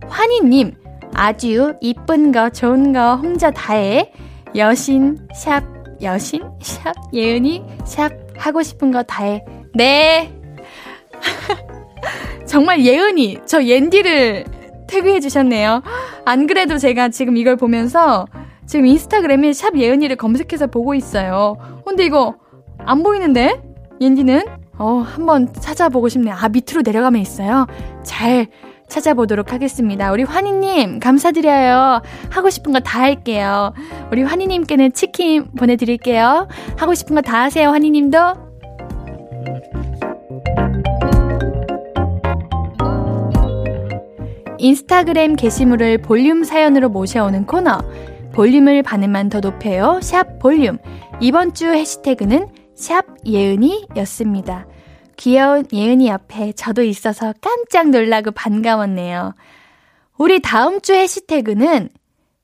[0.09, 0.74] 환희님,
[1.14, 4.12] 아주 이쁜 거, 좋은 거 혼자 다해.
[4.57, 5.62] 여신, 샵,
[6.03, 9.45] 여신, 샵, 예은이, 샵, 하고 싶은 거 다 해.
[9.75, 10.33] 네.
[12.47, 14.45] 정말 예은이, 저 옌디를
[14.87, 15.83] 태그해 주셨네요.
[16.25, 18.27] 안 그래도 제가 지금 이걸 보면서
[18.67, 21.57] 지금 인스타그램에 샵 예은이를 검색해서 보고 있어요.
[21.85, 22.35] 근데 이거
[22.79, 23.61] 안 보이는데?
[24.01, 24.43] 옌디는?
[24.79, 26.35] 어, 한번 찾아보고 싶네요.
[26.37, 27.67] 아, 밑으로 내려가면 있어요.
[28.03, 28.49] 잘
[28.88, 30.12] 찾아보도록 하겠습니다.
[30.12, 32.03] 우리 환희님, 감사드려요.
[32.31, 33.73] 하고 싶은 거 다 할게요.
[34.12, 36.49] 우리 환희님께는 치킨 보내드릴게요.
[36.77, 38.18] 하고 싶은 거 다 하세요, 환희님도.
[44.59, 47.79] 인스타그램 게시물을 볼륨 사연으로 모셔오는 코너.
[48.33, 50.01] 볼륨을 반음만 더 높여요.
[50.03, 50.79] 샵 볼륨.
[51.20, 54.66] 이번 주 해시태그는 샵 예은이였습니다.
[55.25, 59.33] 귀여운 예은이 옆에 저도 있어서 깜짝 놀라고 반가웠네요.
[60.19, 61.89] 우리 다음 주 해시태그는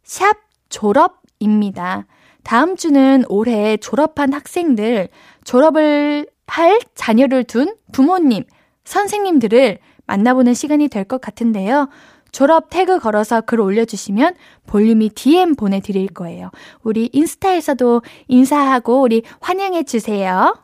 [0.02, 0.34] 샵
[0.70, 2.06] 졸업입니다.
[2.42, 5.10] 다음 주는 올해 졸업한 학생들,
[5.44, 8.44] 졸업을 할 자녀를 둔 부모님,
[8.84, 11.90] 선생님들을 만나보는 시간이 될 것 같은데요.
[12.32, 16.50] 졸업 태그 걸어서 글 올려주시면 볼륨이 DM 보내드릴 거예요.
[16.82, 20.56] 우리 인스타에서도 인사하고 우리 환영해주세요.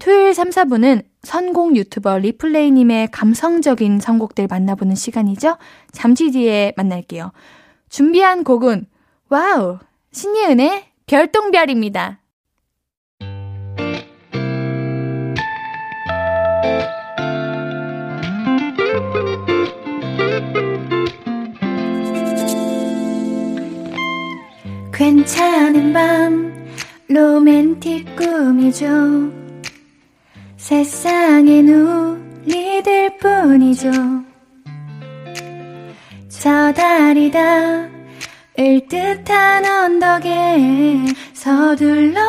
[0.00, 5.56] 토요일 3, 4분은 선곡 유튜버 리플레이님의 감성적인 선곡들 만나보는 시간이죠.
[5.92, 7.32] 잠시 뒤에 만날게요.
[7.88, 8.86] 준비한 곡은
[9.28, 9.78] 와우
[10.12, 12.18] 신예은의 별똥별입니다.
[24.92, 26.68] 괜찮은 밤
[27.08, 29.41] 로맨틱 꿈이죠.
[30.62, 33.90] 세상엔 우리들 뿐이죠.
[36.28, 42.20] 저 달이 닿을 듯한 언덕에 서둘러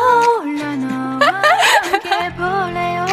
[0.42, 3.06] 올라 너에게 볼래요.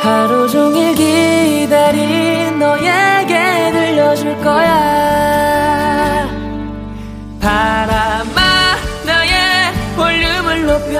[0.00, 2.15] 하루 종일 기다린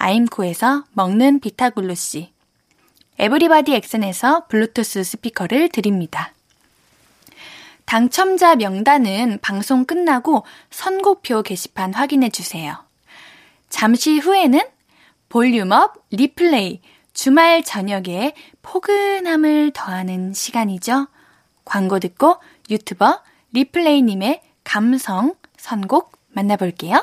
[0.00, 2.32] 아임코에서 먹는 비타글루시
[3.18, 6.32] 에브리바디 엑센에서 블루투스 스피커를 드립니다.
[7.84, 12.76] 당첨자 명단은 방송 끝나고 선곡표 게시판 확인해 주세요.
[13.68, 14.60] 잠시 후에는
[15.28, 16.80] 볼륨업 리플레이
[17.12, 21.08] 주말 저녁에 포근함을 더하는 시간이죠.
[21.66, 22.38] 광고 듣고
[22.70, 27.02] 유튜버 리플레이님의 감성 선곡 만나볼게요.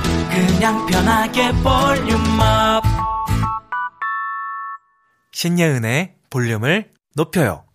[0.31, 2.83] 그냥 편하게 볼륨업.
[5.33, 7.65] 신예은의 볼륨을 높여요.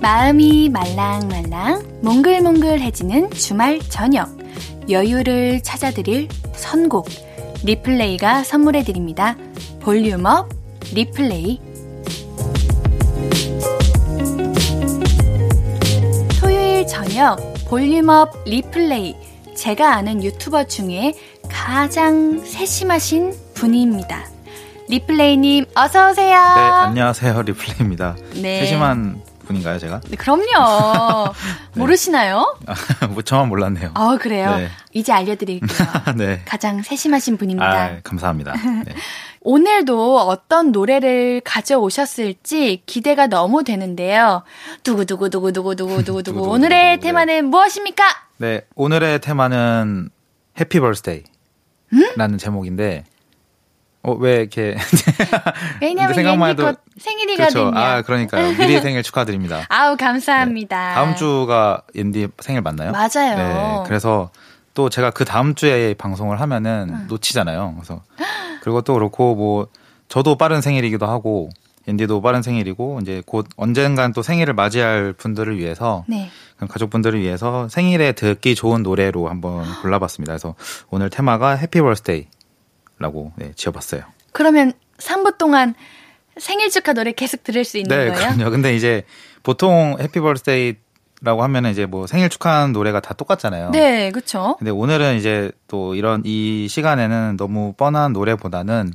[0.00, 4.28] 마음이 말랑말랑 몽글몽글해지는 주말 저녁
[4.90, 7.08] 여유를 찾아드릴 선곡
[7.62, 9.36] 리플레이가 선물해드립니다.
[9.80, 10.59] 볼륨업
[10.92, 11.60] 리플레이
[16.40, 17.36] 토요일 저녁
[17.68, 19.14] 볼륨업 리플레이
[19.56, 21.14] 제가 아는 유튜버 중에
[21.48, 24.24] 가장 세심하신 분입니다.
[24.88, 26.30] 리플레이님 어서 오세요.
[26.30, 27.42] 네, 안녕하세요.
[27.42, 28.16] 리플레이입니다.
[28.42, 28.60] 네.
[28.60, 30.00] 세심한 분인가요, 제가?
[30.08, 31.32] 네, 그럼요.
[31.76, 32.56] 모르시나요?
[33.10, 33.90] 뭐 저만 몰랐네요.
[33.94, 34.56] 아 그래요.
[34.56, 34.68] 네.
[34.92, 35.88] 이제 알려드릴게요.
[36.16, 36.42] 네.
[36.44, 37.84] 가장 세심하신 분입니다.
[37.84, 38.54] 아, 감사합니다.
[39.42, 39.50] 네.
[39.50, 44.42] 오늘도 어떤 노래를 가져오셨을지 기대가 너무 되는데요.
[44.82, 47.00] 두구두구두구두구두구두구두구 두구두구, 오늘의 네.
[47.00, 48.04] 테마는 무엇입니까?
[48.38, 50.10] 네, 오늘의 테마는
[50.60, 51.22] happy birthday
[52.16, 53.04] 라는 제목인데
[54.02, 54.76] 어, 왜 이렇게
[55.82, 57.70] 왜냐면 생각만 해도- 곧 생일이거든요.
[57.70, 57.78] 그렇죠.
[57.78, 58.56] 아, 그러니까요.
[58.56, 59.64] 미리 생일 축하드립니다.
[59.68, 60.94] 아우 감사합니다.
[60.94, 62.92] 다음 주가 옌디 생일 맞나요?
[62.92, 63.36] 맞아요.
[63.36, 63.82] 네.
[63.88, 64.30] 그래서
[64.72, 67.06] 또 제가 그 다음 주에 방송을 하면은 음.
[67.08, 67.74] 놓치잖아요.
[67.76, 68.02] 그래서
[68.60, 69.68] 그리고 또 그렇고 뭐
[70.08, 71.50] 저도 빠른 생일이기도 하고
[71.88, 76.28] 옌디도 빠른 생일이고 이제 곧 언젠간 또 생일을 맞이할 분들을 위해서 네.
[76.68, 80.32] 가족분들을 위해서 생일에 듣기 좋은 노래로 한번 골라봤습니다.
[80.32, 80.54] 그래서
[80.90, 84.02] 오늘 테마가 해피 벌스데이라고 네, 지어봤어요.
[84.32, 85.74] 그러면 3부 동안
[86.36, 88.34] 생일 축하 노래 계속 들을 수 있는 네, 거예요?
[88.34, 88.50] 그럼요.
[88.50, 89.04] 근데 이제
[89.42, 90.74] 보통 happy birthday
[91.22, 93.70] 라고 하면은 이제 뭐 생일 축하하는 노래가 다 똑같잖아요.
[93.70, 94.56] 네, 그렇죠.
[94.58, 98.94] 근데 오늘은 이제 또 이런 이 시간에는 너무 뻔한 노래보다는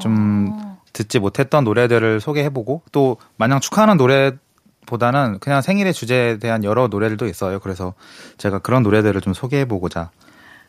[0.00, 0.78] 좀 어.
[0.92, 7.60] 듣지 못했던 노래들을 소개해보고 또 마냥 축하하는 노래보다는 그냥 생일의 주제에 대한 여러 노래들도 있어요.
[7.60, 7.94] 그래서
[8.38, 10.10] 제가 그런 노래들을 좀 소개해보고자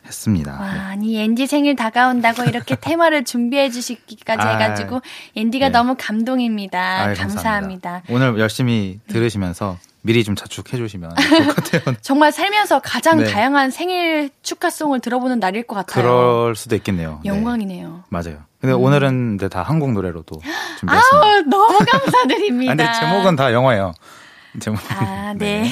[0.06, 0.52] 했습니다.
[0.52, 0.78] 와, 네.
[0.78, 5.00] 아니 앤디 생일 다가온다고 이렇게 테마를 준비해 주시기까지 아, 해가지고
[5.34, 5.72] 앤디가 네.
[5.72, 6.78] 너무 감동입니다.
[6.78, 8.02] 아유, 감사합니다.
[8.10, 11.96] 오늘 열심히 들으시면서 미리 좀 자축해 주시면 좋을 것 같아요.
[12.02, 13.24] 정말 살면서 가장 네.
[13.24, 16.04] 다양한 생일 축하송을 들어보는 날일 것 같아요.
[16.04, 17.20] 그럴 수도 있겠네요.
[17.24, 17.30] 네.
[17.30, 18.04] 영광이네요.
[18.10, 18.44] 맞아요.
[18.60, 20.40] 근데 오늘은 근데 다 한국 노래로 또
[20.78, 21.26] 준비했습니다.
[21.26, 22.72] 아우 너무 감사드립니다.
[22.72, 23.94] 아, 근데 제목은 다 영어예요.
[24.60, 24.78] 제목.
[24.90, 25.64] 아, 네.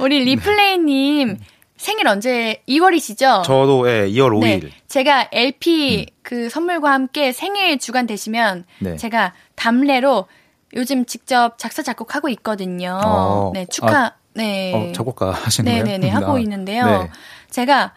[0.00, 1.38] 우리 리플레이 님
[1.76, 3.44] 생일 언제 2월이시죠?
[3.44, 4.70] 저도 예, 2월 5일.
[4.88, 8.96] 제가 LP 그 선물과 함께 생일 주간 되시면 네.
[8.96, 10.26] 제가 답례로
[10.76, 13.00] 요즘 직접 작사 작곡하고 있거든요.
[13.02, 14.06] 어, 네, 축하.
[14.06, 14.90] 아, 네.
[14.90, 15.84] 어, 작곡가 하시는 거예요?
[15.84, 16.84] 네네네 하고 아, 있는데요.
[16.84, 17.10] 네.
[17.50, 17.92] 제가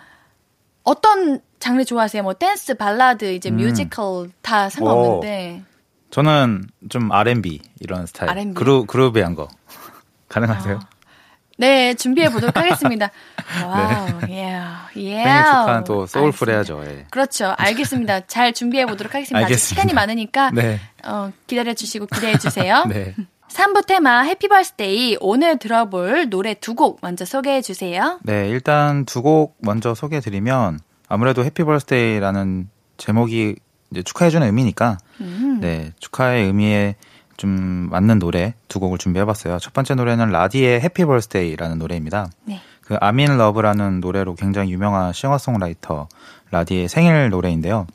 [0.84, 2.24] 어떤 장르 좋아하세요?
[2.24, 3.58] 뭐 댄스, 발라드, 이제 음.
[3.58, 5.64] 뮤지컬 다 상관없는데.
[6.10, 8.32] 저는 좀 R&B 이런 스타일.
[8.32, 8.54] R&B 요?
[8.54, 9.50] 그루 groovy한 거.
[10.30, 10.80] 가능하세요?
[11.60, 13.12] 네, 준비해 보도록 하겠습니다.
[13.66, 14.56] 와우, 예,
[14.96, 15.16] 예.
[15.16, 15.24] 네.
[15.24, 16.82] 생일 축하는 또 soulful 해야죠.
[16.86, 17.06] 예.
[17.10, 17.54] 그렇죠.
[17.58, 18.22] 알겠습니다.
[18.28, 19.38] 잘 준비해 보도록 하겠습니다.
[19.46, 19.68] 알겠습니다.
[19.82, 20.80] 시간이 많으니까 네.
[21.04, 22.86] 어, 기다려 주시고 기대해 주세요.
[22.90, 23.14] 네.
[23.50, 28.20] 3부 테마 Happy Birthday 오늘 들어볼 노래 두 곡 먼저 소개해 주세요.
[28.24, 33.56] 네, 일단 두 곡 먼저 소개해 드리면 아무래도 Happy Birthday라는 제목이
[33.92, 35.58] 이제 축하해주는 의미니까 음.
[35.62, 36.96] 네, 축하의 의미에
[37.40, 39.60] 좀 맞는 노래 두 곡을 준비해봤어요.
[39.60, 42.30] 첫 번째 노래는 라디의 Happy Birthday라는 노래입니다.
[42.44, 42.60] 네.
[42.82, 46.10] 그 I'm in Love라는 노래로 굉장히 유명한 싱어송라이터
[46.52, 47.88] 라디의 생일 노래인데요.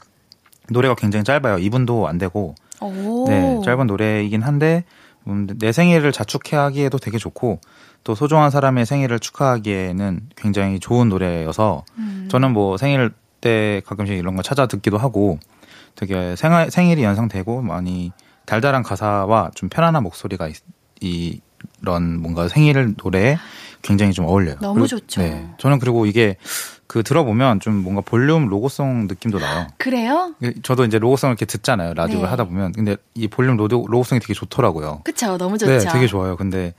[0.70, 1.56] 노래가 굉장히 짧아요.
[1.56, 3.26] 2분도 안 되고 오.
[3.28, 4.84] 네, 짧은 노래이긴 한데
[5.26, 7.60] 음, 내 생일을 자축하기에도 되게 좋고
[8.02, 12.28] 또 소중한 사람의 생일을 축하하기에는 굉장히 좋은 노래여서 음.
[12.30, 13.10] 저는 뭐 생일
[13.42, 15.38] 때 가끔씩 이런 거 찾아 듣기도 하고
[15.96, 18.10] 되게 생활, 생일이 연상되고 많이
[18.46, 20.56] 달달한 가사와 좀 편안한 목소리가 있,
[21.82, 23.38] 이런 뭔가 생일 노래에
[23.82, 24.56] 굉장히 좀 어울려요.
[24.60, 25.20] 너무 그리고- 좋죠.
[25.22, 26.36] 네, 저는 그리고 이게
[26.86, 29.66] 그 들어보면 좀 뭔가 볼륨 로고송 느낌도 나요.
[29.78, 30.34] 그래요?
[30.62, 31.94] 저도 이제 로고송을 이렇게 듣잖아요.
[31.94, 32.28] 라디오를 네.
[32.30, 32.72] 하다 보면.
[32.72, 35.00] 근데 이 볼륨 로고, 로고송이 되게 좋더라고요.
[35.04, 35.36] 그쵸.
[35.36, 35.70] 너무 좋죠.
[35.72, 36.36] 네, 되게 좋아요.
[36.36, 36.74] 근데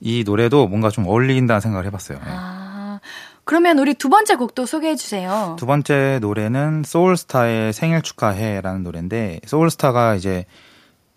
[0.00, 2.18] 이 노래도 뭔가 좀 어울린다는 생각을 해봤어요.
[2.18, 2.24] 네.
[2.28, 3.00] 아,
[3.44, 5.56] 그러면 우리 두 번째 곡도 소개해 주세요.
[5.58, 10.44] 두 번째 노래는 소울스타의 생일 축하해라는 노래인데 소울스타가 이제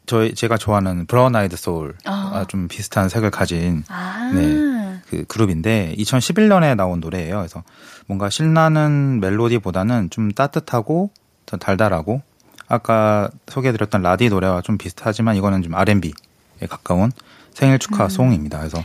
[0.06, 2.46] 저희 제가 좋아하는 브라운 아이드 소울 아.
[2.48, 4.32] 좀 비슷한 색을 가진 아.
[4.34, 5.00] 네.
[5.10, 7.38] 그 그룹인데 2011년에 나온 노래예요.
[7.38, 7.64] 그래서
[8.08, 11.12] 뭔가 신나는 멜로디보다는 좀 따뜻하고
[11.46, 12.22] 더 달달하고
[12.68, 17.12] 아까 소개해드렸던 라디 노래와 좀 비슷하지만 이거는 좀 R&B에 가까운
[17.54, 18.60] 생일 축하 송입니다.
[18.60, 18.84] 그래서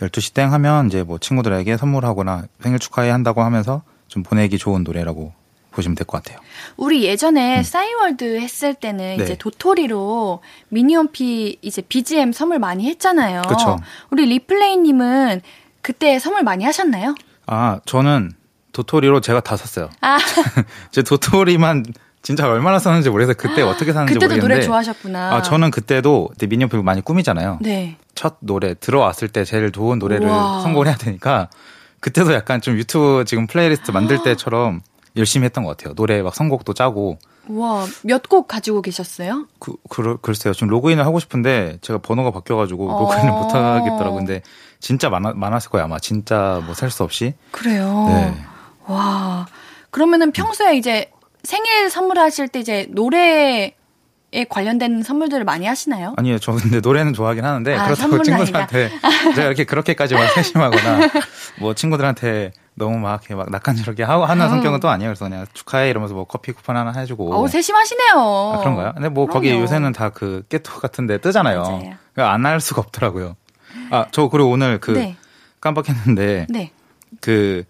[0.00, 5.32] 12시 땡 하면 이제 뭐 친구들에게 선물하거나 생일 축하해 한다고 하면서 좀 보내기 좋은 노래라고
[5.78, 6.38] 보시면 될 것 같아요.
[6.76, 9.24] 우리 예전에 싸이월드 했을 때는 네.
[9.24, 13.42] 이제 도토리로 미니홈피 이제 BGM 선물 많이 했잖아요.
[13.48, 13.78] 그쵸.
[14.10, 15.40] 우리 리플레이님은
[15.82, 17.14] 그때 선물 많이 하셨나요?
[17.46, 18.32] 아, 저는
[18.72, 19.88] 도토리로 제가 다 샀어요.
[20.00, 20.18] 아,
[20.90, 21.84] 제 도토리만
[22.22, 23.36] 진짜 얼마나 썼는지 모르겠어요.
[23.36, 24.54] 그때 어떻게 샀는지 그때도 모르겠는데.
[24.54, 25.34] 노래 좋아하셨구나.
[25.36, 27.58] 아, 저는 그때도 그때 미니홈피 많이 꾸미잖아요.
[27.62, 27.96] 네.
[28.14, 30.60] 첫 노래 들어왔을 때 제일 좋은 노래를 우와.
[30.62, 31.48] 선곡을 해야 되니까
[32.00, 34.80] 그때도 약간 좀 유튜브 지금 플레이리스트 만들 때처럼
[35.18, 35.94] 열심히 했던 것 같아요.
[35.94, 37.18] 노래 막 선곡도 짜고
[37.50, 39.46] 와, 몇 곡 가지고 계셨어요?
[39.58, 40.52] 그, 그 글쎄요.
[40.52, 43.00] 지금 로그인을 하고 싶은데 제가 번호가 바뀌어가지고 어.
[43.00, 44.16] 로그인을 못 하겠더라고요.
[44.16, 44.42] 근데
[44.80, 45.84] 진짜 많아, 많았을 거예요.
[45.86, 47.34] 아마 진짜 뭐셀수 없이.
[47.50, 48.04] 그래요.
[48.08, 48.34] 네.
[48.86, 49.46] 와.
[49.90, 51.10] 그러면은 평소에 이제
[51.42, 53.74] 생일 선물하실 때 이제 노래
[54.30, 56.12] 에 관련된 선물들을 많이 하시나요?
[56.18, 58.90] 아니요, 저 근데 노래는 좋아하긴 하는데 아, 그렇다고 친구들한테
[59.34, 61.08] 제가 이렇게 그렇게까지 막 세심하거나
[61.60, 64.50] 뭐 친구들한테 너무 막 이렇게 막 낯간지럽게 하고 하는 아유.
[64.50, 65.10] 성격은 또 아니에요.
[65.10, 67.34] 그래서 그냥 축하해 이러면서 뭐 커피 쿠폰 하나 해주고.
[67.34, 68.12] 어우, 세심하시네요.
[68.16, 68.92] 아, 그런가요?
[68.94, 69.62] 근데 뭐 거기 그럼요.
[69.64, 71.62] 요새는 다 그 깨톡 같은데 뜨잖아요.
[72.16, 72.30] 맞아요.
[72.30, 73.36] 안할 수가 없더라고요.
[73.90, 75.16] 아, 저 그리고 오늘 그 네.
[75.60, 76.72] 깜빡했는데 네.
[77.20, 77.64] 그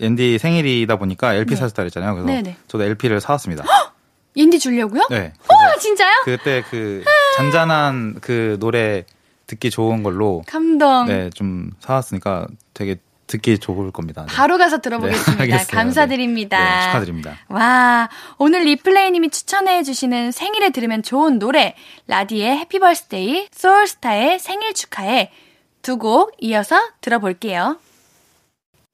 [0.00, 1.56] 옌디 생일이다 보니까 LP 네.
[1.60, 2.14] 사줬다 그랬잖아요.
[2.14, 2.56] 그래서 네네.
[2.68, 3.64] 저도 LP를 사왔습니다.
[4.34, 5.02] 옌디 주려고요?
[5.10, 5.32] 네.
[5.48, 6.12] 아, 진짜요?
[6.24, 7.04] 그때 그
[7.36, 9.04] 잔잔한 그 노래
[9.46, 11.06] 듣기 좋은 걸로 감동.
[11.06, 12.96] 네, 좀 사왔으니까 되게
[13.32, 14.26] 듣기 좋을 겁니다.
[14.28, 14.34] 네.
[14.34, 15.44] 바로 가서 들어보겠습니다.
[15.46, 15.64] 네.
[15.70, 16.58] 감사드립니다.
[16.58, 17.36] 네, 축하드립니다.
[17.48, 18.08] 와,
[18.38, 21.74] 오늘 리플레이님이 추천해 주시는 생일에 들으면 좋은 노래,
[22.08, 25.30] 라디의 Happy Birthday, 소울스타의 생일 축하해
[25.82, 27.78] 두 곡 이어서 들어볼게요.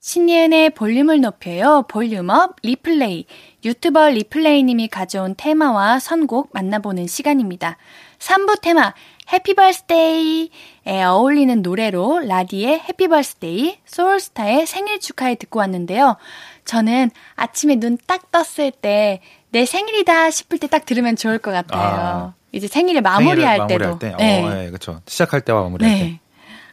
[0.01, 1.85] 신예은의 볼륨을 높여요.
[1.89, 3.27] 볼륨업 리플레이.
[3.65, 7.77] 유튜버 리플레이님이 가져온 테마와 선곡 만나보는 시간입니다.
[8.19, 8.95] 3부 테마
[9.33, 16.17] Happy Birthday에 어울리는 노래로 라디의 Happy Birthday, 소울스타의 생일 축하해 듣고 왔는데요.
[16.65, 19.21] 저는 아침에 눈 딱 떴을 때
[19.51, 21.81] 내 생일이다 싶을 때 딱 들으면 좋을 것 같아요.
[21.83, 22.35] 아.
[22.53, 23.85] 이제 생일을 마무리할 생일을 때도.
[23.93, 24.25] 마무리할 때.
[24.25, 24.43] 네.
[24.45, 25.01] 어, 네, 그렇죠.
[25.07, 26.05] 시작할 때와 마무리할 때.
[26.05, 26.21] 네.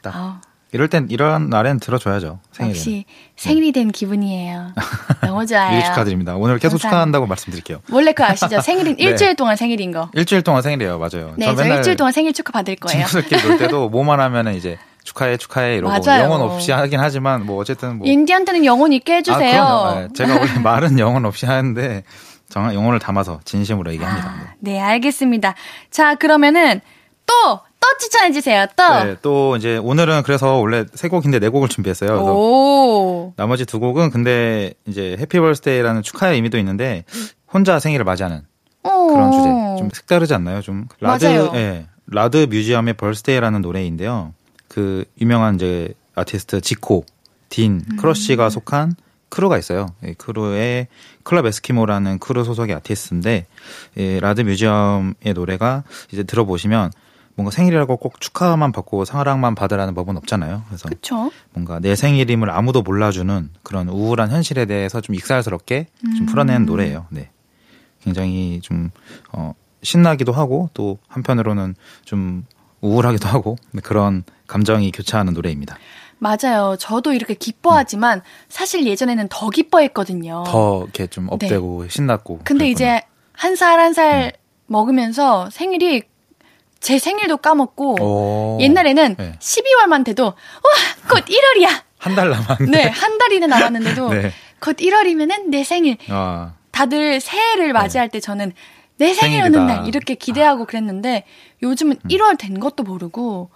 [0.01, 0.41] 딱 아,
[0.75, 2.39] 이럴 땐 이런 날엔 들어줘야죠.
[2.51, 2.75] 생일에.
[2.77, 3.05] 역시
[3.37, 4.73] 생일이 된 기분이에요.
[5.21, 5.71] 너무 좋아요.
[5.71, 6.35] 미리 축하드립니다.
[6.35, 6.89] 오늘 계속 감사합니다.
[6.89, 7.79] 축하한다고 말씀드릴게요.
[7.91, 8.59] 원래 그거 아시죠?
[8.59, 9.03] 생일은 네.
[9.05, 10.09] 일주일 동안 생일인 거.
[10.13, 11.33] 일주일 동안 생일이에요, 맞아요.
[11.37, 13.05] 네, 저 일주일 동안 생일 축하 받을 거예요.
[13.05, 16.23] 친구들끼리 놀 때도 뭐만 하면은 이제 축하해 축하해 이러고 맞아요.
[16.25, 19.63] 영혼 없이 하긴 하지만 뭐 어쨌든 뭐 인디한테는 영혼 있게 해주세요.
[19.63, 19.95] 아.
[20.01, 22.03] 네, 제가 원래 말은 영혼 없이 하는데
[22.49, 24.27] 정말 영혼을 담아서 진심으로 얘기합니다.
[24.27, 25.55] 아, 네, 알겠습니다.
[25.89, 26.81] 자, 그러면은
[27.25, 28.65] 또, 또 추천해 주세요.
[28.75, 29.03] 또.
[29.03, 32.21] 네, 또 이제 오늘은 그래서 원래 세 곡인데 네 곡을 준비했어요.
[32.23, 33.33] 오.
[33.37, 37.03] 나머지 두 곡은 근데 이제 Happy Birthday라는 축하의 의미도 있는데
[37.51, 38.41] 혼자 생일을 맞이하는
[38.83, 39.45] 그런 주제
[39.79, 40.61] 좀 색다르지 않나요?
[40.61, 41.51] 좀 라드 맞아요.
[41.55, 41.87] 예.
[42.07, 44.33] 라드 뮤지엄의 Birthday라는 노래인데요.
[44.67, 47.05] 그 유명한 이제 아티스트 지코,
[47.49, 47.97] 딘, 음.
[47.97, 48.95] 크러쉬가 속한
[49.29, 49.87] 크루가 있어요.
[50.03, 50.87] 이 크루의
[51.23, 53.47] 클럽 에스키모라는 크루 소속의 아티스트인데
[53.95, 56.91] 이 라드 뮤지엄의 노래가 이제 들어보시면
[57.35, 60.63] 뭔가 생일이라고 꼭 축하만 받고 사랑만 받으라는 법은 없잖아요.
[60.67, 61.31] 그래서 그쵸.
[61.53, 66.15] 뭔가 내 생일임을 아무도 몰라주는 그런 우울한 현실에 대해서 좀 익살스럽게 음.
[66.15, 67.07] 좀 풀어낸 노래예요.
[67.09, 67.29] 네.
[68.03, 68.89] 굉장히 좀,
[69.33, 71.75] 어, 신나기도 하고 또 한편으로는
[72.05, 72.45] 좀
[72.81, 75.77] 우울하기도 하고 그런 감정이 교차하는 노래입니다.
[76.19, 76.77] 맞아요.
[76.79, 80.43] 저도 이렇게 기뻐하지만 사실 예전에는 더 기뻐했거든요.
[80.47, 82.35] 더 이렇게 좀 업되고 신났고.
[82.35, 82.37] 어.
[82.37, 82.43] 네.
[82.45, 82.95] 근데 그랬구나.
[82.95, 83.01] 이제
[83.33, 84.33] 한 살 한살
[84.67, 86.03] 먹으면서 생일이
[86.79, 88.57] 제 생일도 까먹고 오.
[88.61, 89.33] 옛날에는 네.
[89.39, 90.33] 12월만 돼도 와,
[91.09, 91.69] 곧 1월이야.
[91.97, 92.65] 한 달 남았네.
[92.69, 94.31] 네, 한 달이나 남았는데도 네.
[94.59, 95.97] 곧 1월이면은 내 생일.
[96.09, 98.53] 아, 다들 새해를 맞이할 때 저는
[98.97, 99.43] 내 생일.
[99.43, 101.25] 오는 날 이렇게 기대하고 그랬는데
[101.63, 102.07] 요즘은 음.
[102.09, 103.49] 1월 된 것도 모르고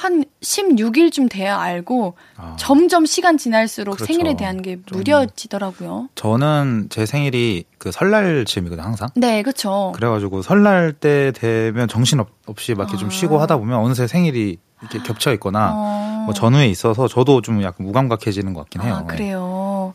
[0.00, 2.56] 한 16일쯤 돼야 알고 아.
[2.58, 4.06] 점점 시간 지날수록 그렇죠.
[4.12, 6.08] 생일에 대한 게 좀- 무뎌지더라고요.
[6.14, 9.08] 저는 제 생일이 그 설날 즈음이거든 항상.
[9.14, 9.92] 네, 그렇죠.
[9.94, 13.10] 그래가지고 설날 때 되면 정신 없- 없이 막 이렇게 좀 아.
[13.10, 16.22] 쉬고 하다 보면 어느새 생일이 이렇게 겹쳐 있거나 어.
[16.24, 18.94] 뭐 전후에 있어서 저도 좀 약간 무감각해지는 것 같긴 해요.
[18.94, 19.06] 아, 네.
[19.06, 19.92] 그래요.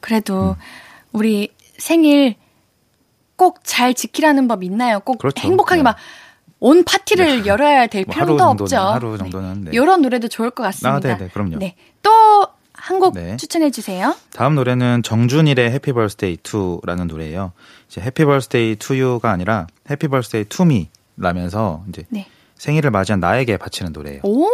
[0.00, 0.54] 그래도 음.
[1.12, 2.34] 우리 생일
[3.36, 4.98] 꼭 잘 지키라는 법 있나요?
[5.00, 5.40] 꼭 그렇죠.
[5.42, 5.82] 행복하게 네.
[5.84, 5.96] 막
[6.60, 8.76] 온 파티를 열어야 될 뭐 필요도 정도는, 없죠.
[8.78, 9.64] 하루 정도는.
[9.64, 9.70] 네.
[9.74, 10.96] 이런 노래도 좋을 것 같습니다.
[10.96, 11.58] 아, 네, 네, 그럼요.
[11.58, 11.74] 네.
[12.02, 12.10] 또
[12.72, 13.36] 한곡 네.
[13.36, 14.14] 추천해 주세요.
[14.32, 17.52] 다음 노래는 정준일의 Happy Birthday 2라는 노래예요.
[17.88, 22.26] 이제 Happy Birthday to you가 아니라 Happy Birthday to me라면서 이제 네.
[22.56, 24.20] 생일을 맞이한 나에게 바치는 노래예요.
[24.22, 24.48] 오,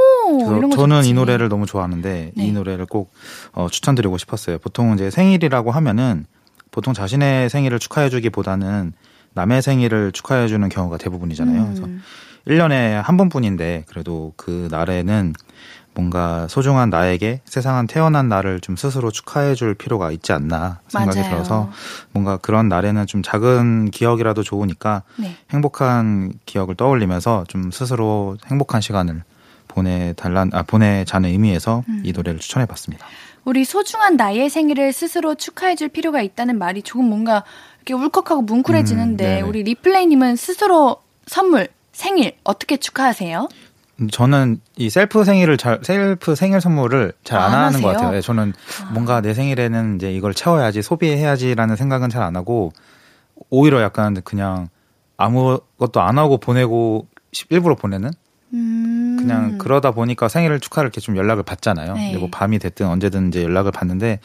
[0.74, 1.10] 저는 좋지.
[1.10, 2.44] 이 노래를 너무 좋아하는데 네.
[2.44, 3.12] 이 노래를 꼭
[3.52, 4.58] 어, 추천드리고 싶었어요.
[4.58, 6.26] 보통 이제 생일이라고 하면은
[6.72, 8.92] 보통 자신의 생일을 축하해주기보다는
[9.34, 11.64] 남의 생일을 축하해 주는 경우가 대부분이잖아요.
[11.64, 12.02] 그래서 음.
[12.46, 15.34] 1년에 한 번뿐인데 그래도 그 날에는
[15.94, 21.30] 뭔가 소중한 나에게 세상은 태어난 나를 좀 스스로 축하해 줄 필요가 있지 않나 생각이 맞아요.
[21.30, 21.70] 들어서
[22.12, 25.36] 뭔가 그런 날에는 좀 작은 기억이라도 좋으니까 네.
[25.50, 29.22] 행복한 기억을 떠올리면서 좀 스스로 행복한 시간을
[29.68, 32.02] 보내 달란 아 보내자는 의미에서 음.
[32.04, 33.06] 이 노래를 추천해 봤습니다.
[33.44, 37.42] 우리 소중한 나의 생일을 스스로 축하해 줄 필요가 있다는 말이 조금 뭔가
[37.84, 39.48] 이렇게 울컥하고 뭉클해지는데 음.
[39.48, 43.48] 우리 리플레이님은 스스로 선물, 생일 어떻게 축하하세요?
[44.10, 48.00] 저는 이 셀프 생일을 잘 셀프 생일 선물을 잘안 아, 안 하는 것 하세요?
[48.00, 48.16] 같아요.
[48.16, 48.52] 예, 저는
[48.92, 52.72] 뭔가 내 생일에는 이제 이걸 채워야지 소비해야지라는 생각은 잘 안 하고
[53.50, 54.68] 오히려 약간 그냥
[55.16, 58.10] 아무것도 안 하고 보내고 싶- 일부러 보내는
[58.54, 59.16] 음.
[59.18, 61.94] 그냥 그러다 보니까 생일을 축하를 이렇게 좀 연락을 받잖아요.
[61.94, 62.16] 네.
[62.16, 64.20] 뭐 밤이 됐든 언제든 이제 연락을 받는데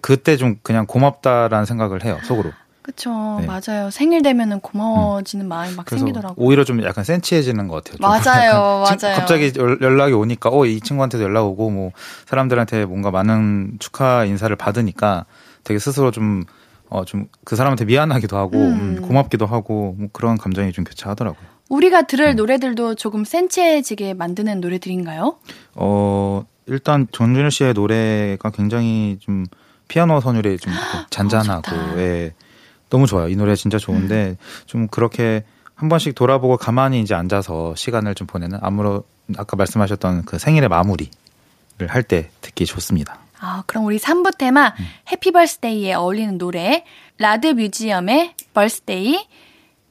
[0.00, 2.52] 그때 좀 그냥 고맙다라는 생각을 해요 속으로.
[2.82, 3.46] 그쵸 네.
[3.46, 6.34] 맞아요 생일 되면은 고마워지는 마음이 막 생기더라고요.
[6.44, 7.98] 오히려 좀 약간 센치해지는 것 같아요.
[7.98, 9.16] 좀 맞아요, 맞아요.
[9.16, 11.92] 갑자기 연- 연락이 오니까 어 이 친구한테도 연락 오고 뭐
[12.26, 15.24] 사람들한테 뭔가 많은 축하 인사를 받으니까
[15.64, 16.44] 되게 스스로 좀
[16.90, 18.96] 어 좀 그 사람한테 미안하기도 하고 음.
[18.98, 21.42] 음, 고맙기도 하고 뭐 그런 감정이 좀 교차하더라고요.
[21.70, 22.36] 우리가 들을 음.
[22.36, 25.36] 노래들도 조금 센치해지게 만드는 노래들인가요?
[25.76, 29.46] 어 일단 정준일 씨의 노래가 굉장히 좀
[29.88, 30.72] 피아노 선율이 좀
[31.10, 31.98] 잔잔하고 좋다.
[31.98, 32.34] 예,
[32.92, 33.28] 너무 좋아요.
[33.28, 34.36] 이 노래 진짜 좋은데
[34.66, 39.00] 좀 그렇게 한 번씩 돌아보고 가만히 이제 앉아서 시간을 좀 보내는 아무런
[39.38, 41.08] 아까 말씀하셨던 그 생일의 마무리를
[41.88, 43.18] 할 때 듣기 좋습니다.
[43.40, 44.84] 아, 그럼 우리 3부 테마 음.
[45.10, 46.84] Happy Birthday에 어울리는 노래
[47.16, 49.26] 라드 뮤지엄의 Birthday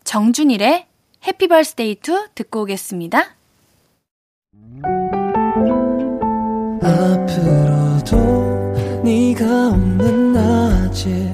[0.04, 0.86] 정준일의
[1.26, 1.98] 해피 벌스데이 2
[2.36, 3.36] 듣고 오겠습니다.
[6.84, 11.34] 앞으로도 네가 없는 낮에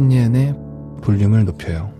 [0.00, 0.54] 신예은의
[1.02, 1.92] 볼륨을 높여요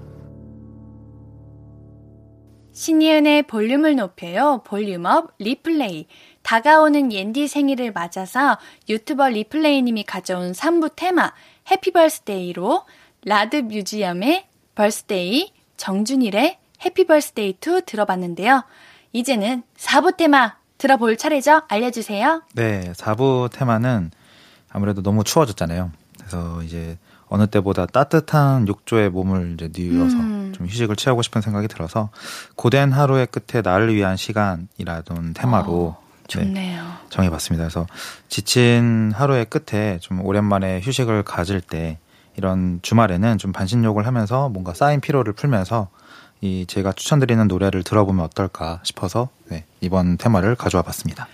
[2.73, 4.63] 신예은의 볼륨을 높여요.
[4.65, 6.07] 볼륨업 리플레이.
[6.41, 8.57] 다가오는 옌디 생일을 맞아서
[8.89, 11.35] 유튜버 리플레이님이 가져온 3부 테마
[11.71, 12.85] Happy Birthday로
[13.27, 18.65] Rad Museum의 Birthday, 정준일의 Happy Birthday 2 들어봤는데요.
[19.13, 21.65] 이제는 4부 테마 들어볼 차례죠?
[21.69, 22.45] 알려주세요.
[22.55, 24.11] 네, 4부 테마는
[24.71, 25.93] 아무래도 너무 추워졌잖아요.
[26.17, 26.97] 그래서 이제
[27.31, 30.53] 어느 때보다 따뜻한 욕조에 몸을 이제 뉘어서 음.
[30.55, 32.11] 좀 휴식을 취하고 싶은 생각이 들어서
[32.57, 36.03] 고된 하루의 끝에 나를 위한 시간이라던 테마로 어,
[36.39, 36.79] 네,
[37.09, 37.65] 정해봤습니다.
[37.65, 37.87] 그래서
[38.29, 41.99] 지친 하루의 끝에 좀 오랜만에 휴식을 가질 때
[42.37, 45.89] 이런 주말에는 좀 반신욕을 하면서 뭔가 쌓인 피로를 풀면서
[46.41, 51.29] 이 제가 추천드리는 노래를 들어보면 어떨까 싶어서 네, 이번 테마를 가져와 봤습니다.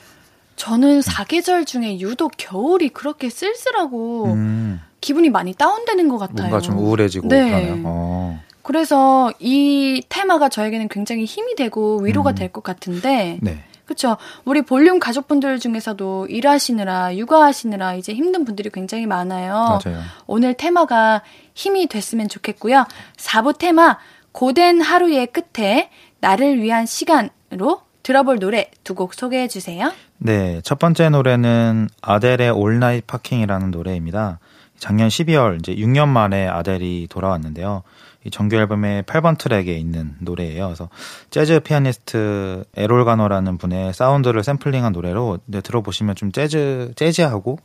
[0.57, 4.81] 저는 사계절 중에 유독 겨울이 그렇게 쓸쓸하고 음.
[5.07, 6.49] 기분이 많이 다운되는 것 같아요.
[6.49, 7.45] 뭔가 좀 우울해지고 네.
[7.49, 7.83] 그러네요.
[7.85, 8.41] 어.
[8.63, 12.35] 그래서 이 테마가 저에게는 굉장히 힘이 되고 위로가 음.
[12.35, 13.63] 될것 같은데 네.
[13.85, 14.17] 그렇죠.
[14.45, 19.79] 우리 볼륨 가족분들 중에서도 일하시느라 육아하시느라 이제 힘든 분들이 굉장히 많아요.
[19.85, 20.01] 맞아요.
[20.27, 21.23] 오늘 테마가
[21.55, 22.85] 힘이 됐으면 좋겠고요.
[23.17, 23.99] 4부 테마
[24.33, 25.89] 고된 하루의 끝에
[26.19, 29.93] 나를 위한 시간으로 들어볼 노래 두 곡 소개해 주세요.
[30.19, 34.41] 네, 첫 번째 노래는 아델의 All Night Parking이라는 노래입니다.
[34.79, 37.83] 작년 12월 이제 6년 만에 아델이 돌아왔는데요.
[38.25, 40.67] 이 정규 앨범의 8번 트랙에 있는 노래예요.
[40.67, 40.89] 그래서
[41.31, 47.59] 재즈 피아니스트 에롤 가노라는 분의 사운드를 샘플링한 노래로 들어보시면 좀 재즈 재즈하고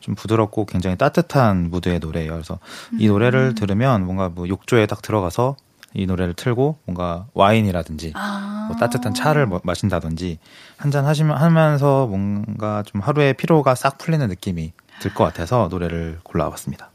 [0.00, 2.32] 좀 부드럽고 굉장히 따뜻한 무드의 노래예요.
[2.32, 2.58] 그래서
[2.98, 3.12] 이 음.
[3.12, 5.56] 노래를 들으면 뭔가 뭐 욕조에 딱 들어가서
[5.92, 10.38] 이 노래를 틀고 뭔가 와인이라든지 아~ 뭐 따뜻한 차를 뭐 마신다든지
[10.76, 16.90] 한잔 하시면 하면서 뭔가 좀 하루의 피로가 싹 풀리는 느낌이 들 것 같아서 노래를 골라왔습니다.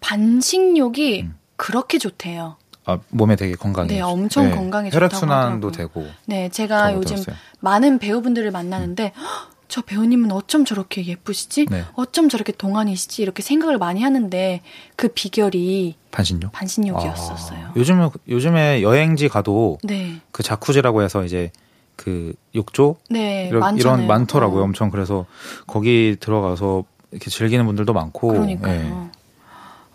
[0.00, 1.34] 반식욕이 음.
[1.56, 2.56] 그렇게 좋대요.
[2.84, 3.88] 아, 몸에 되게 건강해.
[3.88, 6.06] 네, 엄청 네, 건강에 혈액 순환도 되고.
[6.26, 7.34] 네, 제가 요즘 들었어요.
[7.60, 9.22] 많은 배우분들을 만나는데 음.
[9.68, 11.66] 저 배우님은 어쩜 저렇게 예쁘시지?
[11.68, 11.82] 네.
[11.94, 13.20] 어쩜 저렇게 동안이시지?
[13.22, 14.60] 이렇게 생각을 많이 하는데
[14.94, 16.52] 그 비결이 반신욕?
[16.52, 17.66] 반신욕이었었어요.
[17.66, 20.20] 아, 요즘에 요즘에 여행지 가도 네.
[20.30, 21.50] 그 자쿠지라고 해서 이제
[21.96, 24.60] 그 욕조 네, 이런, 이런 많더라고요.
[24.60, 24.64] 어.
[24.64, 25.26] 엄청 그래서
[25.66, 28.28] 거기 들어가서 이렇게 즐기는 분들도 많고.
[28.28, 28.82] 그러니까요.
[28.82, 29.10] 네.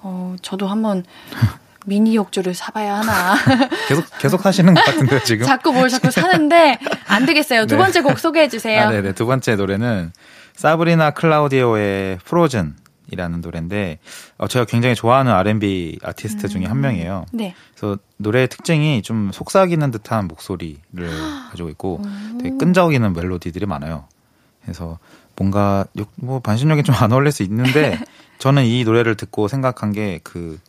[0.04, 1.04] 어, 저도 한번
[1.86, 3.36] 미니 욕조를 사봐야 하나.
[3.88, 5.46] 계속, 계속 하시는 것 같은데요, 지금?
[5.46, 7.66] 자꾸 뭘 자꾸 사는데, 안 되겠어요.
[7.66, 7.82] 두 네.
[7.82, 8.82] 번째 곡 소개해 주세요.
[8.82, 9.14] 아, 네네.
[9.14, 10.12] 두 번째 노래는,
[10.56, 12.76] 사브리나 클라우디오의 프로즌.
[13.14, 14.00] 이라는 노래인데
[14.38, 16.50] 어, 제가 굉장히 좋아하는 R&B 아티스트 음.
[16.50, 17.26] 중에 한 명이에요.
[17.34, 17.54] 네.
[17.76, 20.80] 그래서 노래의 특징이 좀 속삭이는 듯한 목소리를
[21.50, 22.02] 가지고 있고
[22.42, 24.06] 되게 끈적이는 멜로디들이 많아요.
[24.62, 24.98] 그래서
[25.36, 27.98] 뭔가 뭐 반신욕이 좀 안 어울릴 수 있는데
[28.40, 30.60] 저는 이 노래를 듣고 생각한 게 그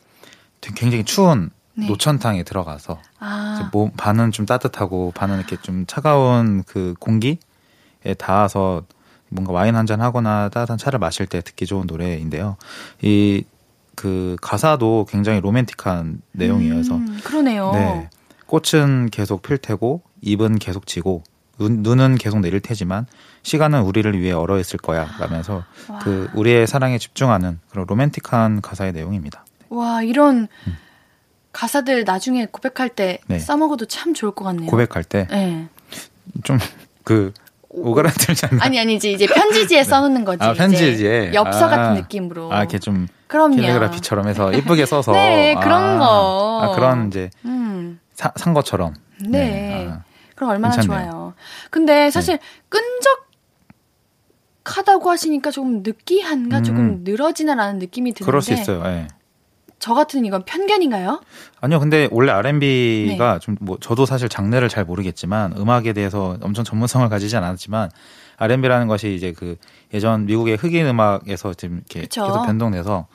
[0.60, 1.86] 굉장히 추운 네.
[1.86, 3.70] 노천탕에 들어가서 아.
[3.72, 7.38] 몸 반은 좀 따뜻하고 반은 이렇게 좀 차가운 그 공기에
[8.18, 8.84] 닿아서
[9.28, 12.56] 뭔가 와인 한 잔 하거나 따뜻한 차를 마실 때 듣기 좋은 노래인데요.
[13.02, 13.44] 이
[13.94, 16.74] 그 가사도 굉장히 로맨틱한 내용이에요.
[16.74, 17.72] 그래서 음, 그러네요.
[17.74, 18.08] 네.
[18.46, 21.22] 꽃은 계속 필 테고 잎은 계속 지고
[21.62, 23.06] 눈, 눈은 계속 내릴 테지만
[23.42, 25.64] 시간은 우리를 위해 얼어 있을 거야 라면서
[26.02, 29.44] 그 우리의 사랑에 집중하는 그런 로맨틱한 가사의 내용입니다.
[29.68, 30.76] 와, 이런 음.
[31.52, 33.38] 가사들 나중에 고백할 때 네.
[33.38, 34.68] 써먹어도 참 좋을 것 같네요.
[34.68, 35.26] 고백할 때?
[35.30, 35.68] 네.
[36.44, 36.58] 좀,
[37.04, 37.32] 그,
[37.68, 38.64] 오가라들지 않나?
[38.64, 39.12] 아니, 아니지.
[39.12, 39.84] 이제 편지지에 네.
[39.84, 40.42] 써놓는 거지.
[40.44, 41.32] 아, 편지지에?
[41.34, 42.52] 엽서 아, 같은 느낌으로.
[42.52, 43.06] 아, 이렇게 좀.
[43.28, 43.56] 그럼요.
[43.56, 45.12] 캘리그라피처럼 해서 이쁘게 써서.
[45.16, 46.60] 네, 그런 아, 거.
[46.62, 47.30] 아, 그런 이제.
[47.46, 47.98] 음.
[48.14, 48.94] 사, 산 것처럼.
[49.20, 49.28] 네.
[49.30, 49.88] 네.
[49.90, 50.02] 아,
[50.35, 51.11] 그럼 얼마나 괜찮네요.
[51.11, 51.35] 좋아요.
[51.70, 52.45] 근데 사실 네.
[52.68, 53.33] 끈적
[54.64, 56.64] 하다고 하시니까 조금 느끼한가 음.
[56.64, 58.83] 조금 늘어지나 라는 느낌이 드는데 그럴 수 있어요.
[58.83, 59.09] 네.
[59.83, 61.20] 저 같은 이건 편견인가요?
[61.61, 63.39] 아니요, 근데 원래 R&B가 네.
[63.41, 67.91] 좀뭐 저도 사실 장르를 잘 모르겠지만 음악에 대해서 엄청 전문성을 가지지 않았지만
[68.37, 69.57] R&B라는 것이 이제 그
[69.93, 72.24] 예전 미국의 흑인 음악에서 지금 이렇게 그쵸.
[72.24, 73.09] 계속 변동돼서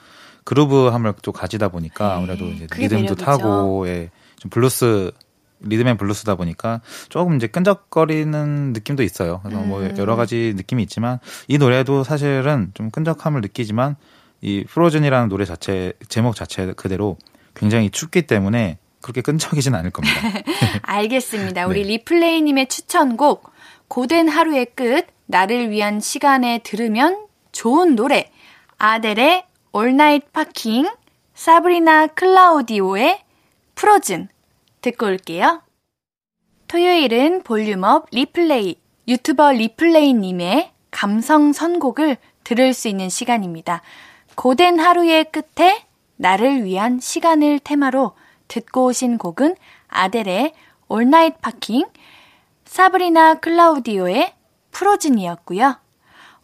[0.44, 5.12] 그루브함을 또 가지다 보니까 네, 아무래도 이제 리듬도 타고 예, 좀 블루스
[5.60, 9.40] 리듬 앤 블루스다 보니까 조금 이제 끈적거리는 느낌도 있어요.
[9.42, 9.88] 그래서 뭐 음.
[9.88, 13.96] 뭐 여러 가지 느낌이 있지만 이 노래도 사실은 좀 끈적함을 느끼지만
[14.40, 17.16] 이 Frozen이라는 노래 자체 제목 자체 그대로
[17.54, 20.20] 굉장히 춥기 때문에 그렇게 끈적이진 않을 겁니다.
[20.82, 21.66] 알겠습니다.
[21.66, 21.88] 우리 네.
[21.88, 23.50] 리플레이님의 추천곡
[23.88, 28.30] 고된 하루의 끝 나를 위한 시간에 들으면 좋은 노래
[28.78, 29.44] 아델의
[29.74, 30.88] All Night Parking
[31.34, 33.22] 사브리나 클라우디오의
[33.74, 34.28] 프로즌
[34.80, 35.62] 듣고 올게요.
[36.68, 38.76] 토요일은 볼륨업 리플레이
[39.06, 43.82] 유튜버 리플레이님의 감성 선곡을 들을 수 있는 시간입니다.
[44.34, 45.84] 고된 하루의 끝에
[46.16, 48.12] 나를 위한 시간을 테마로
[48.48, 49.56] 듣고 오신 곡은
[49.88, 50.52] 아델의
[50.90, 51.86] All Night Parking,
[52.64, 54.34] 사브리나 클라우디오의
[54.70, 55.76] 프로즌이었고요.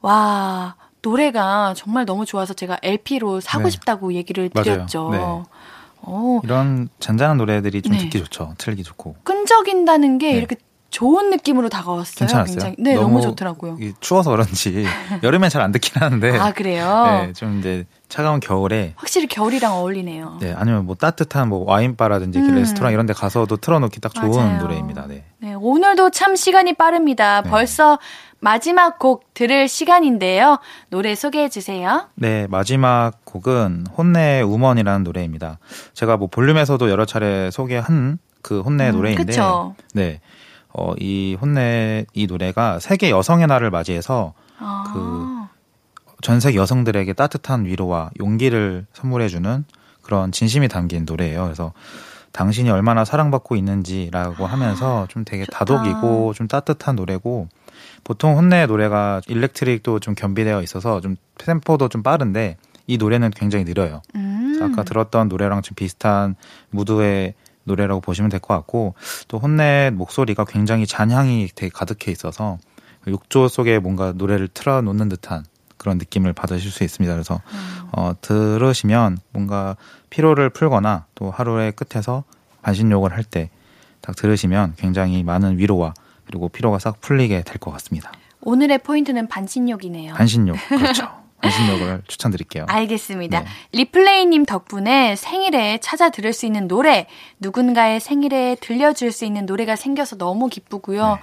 [0.00, 3.70] 와, 노래가 정말 너무 좋아서 제가 LP로 사고 네.
[3.70, 4.48] 싶다고 얘기를.
[4.48, 5.10] 드렸죠.
[5.10, 5.18] 네.
[6.06, 7.98] 어, 이런 잔잔한 노래들이 좀 네.
[7.98, 8.54] 듣기 좋죠.
[8.58, 9.16] 틀기 좋고.
[9.24, 10.38] 끈적인다는 게 네.
[10.38, 10.56] 이렇게
[10.90, 12.14] 좋은 느낌으로 다가왔어요.
[12.14, 12.54] 괜찮았어요.
[12.54, 12.76] 굉장히.
[12.78, 13.78] 네, 너무, 좋더라고요.
[13.80, 14.84] 이 추워서 그런지
[15.24, 16.38] 여름엔 잘 안 듣긴 하는데.
[16.38, 17.04] 아, 그래요?
[17.26, 20.38] 네, 좀 이제 차가운 겨울에 확실히 겨울이랑 어울리네요.
[20.40, 22.54] 네, 아니면 뭐 따뜻한 뭐 와인바라든지 음.
[22.54, 24.60] 레스토랑 이런 데 가서도 틀어놓기 딱 좋은 맞아요.
[24.60, 25.06] 노래입니다.
[25.08, 25.24] 네.
[25.40, 27.42] 네, 오늘도 참 시간이 빠릅니다.
[27.42, 27.50] 네.
[27.50, 27.98] 벌써
[28.44, 30.58] 마지막 곡 들을 시간인데요.
[30.90, 32.08] 노래 소개해 주세요.
[32.14, 35.58] 네, 마지막 곡은 혼내 우먼이라는 노래입니다.
[35.94, 39.24] 제가 뭐 볼륨에서도 여러 차례 소개한 그 혼내 음, 노래인데.
[39.24, 39.74] 그쵸.
[39.94, 40.20] 네.
[40.72, 45.34] 어, 이 혼내 이 노래가 세계 여성의 날을 맞이해서 아, 그
[46.24, 49.66] 전 세계 여성들에게 따뜻한 위로와 용기를 선물해주는
[50.00, 51.44] 그런 진심이 담긴 노래예요.
[51.44, 51.74] 그래서
[52.32, 57.48] 당신이 얼마나 사랑받고 있는지라고 하면서 좀 되게 다독이고 좀 따뜻한 노래고
[58.04, 64.02] 보통 혼내의 노래가 일렉트릭도 좀 겸비되어 있어서 좀 템포도 좀 빠른데 이 노래는 굉장히 느려요.
[64.14, 64.60] 음.
[64.62, 66.36] 아까 들었던 노래랑 좀 비슷한
[66.70, 67.34] 무드의
[67.64, 68.94] 노래라고 보시면 될 것 같고
[69.28, 72.58] 또 혼내 목소리가 굉장히 잔향이 되게 가득해 있어서
[73.08, 75.44] 욕조 속에 뭔가 노래를 틀어놓는 듯한
[75.78, 77.12] 그런 느낌을 받으실 수 있습니다.
[77.14, 77.40] 그래서
[77.92, 79.76] 어, 들으시면 뭔가
[80.10, 82.24] 피로를 풀거나 또 하루의 끝에서
[82.62, 83.50] 반신욕을 할 때
[84.00, 85.94] 딱 들으시면 굉장히 많은 위로와
[86.34, 88.10] 그리고 피로가 싹 풀리게 될 것 같습니다.
[88.42, 90.14] 오늘의 포인트는 반신욕이네요.
[90.14, 91.08] 반신욕 그렇죠.
[91.40, 92.66] 반신욕을 추천드릴게요.
[92.68, 93.40] 알겠습니다.
[93.40, 93.46] 네.
[93.72, 97.06] 리플레이님 덕분에 생일에 찾아 들을 수 있는 노래,
[97.38, 101.18] 누군가의 생일에 들려줄 수 있는 노래가 생겨서 너무 기쁘고요.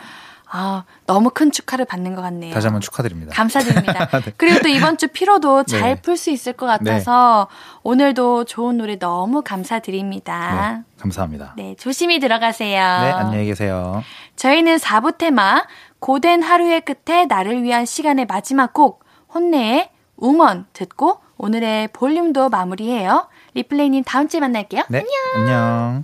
[0.54, 2.50] 아, 너무 큰 축하를 받는 것 같네요.
[2.50, 2.54] 네.
[2.54, 3.34] 다시 한번 축하드립니다.
[3.34, 4.10] 감사드립니다.
[4.36, 6.02] 그리고 또 이번 주 피로도 잘 네.
[6.02, 7.48] 풀수 있을 것 같아서
[7.84, 10.84] 오늘도 좋은 노래 너무 감사드립니다.
[10.86, 11.54] 네, 감사합니다.
[11.56, 12.80] 네, 조심히 들어가세요.
[12.82, 14.04] 네, 안녕히 계세요.
[14.36, 15.64] 저희는 4부 테마
[16.00, 23.30] 고된 하루의 끝에 나를 위한 시간의 마지막 곡 혼내의 우먼 듣고 오늘의 볼륨도 마무리해요.
[23.54, 24.84] 리플레이님 다음 주에 만날게요.
[24.90, 25.04] 네,
[25.36, 26.04] 안녕.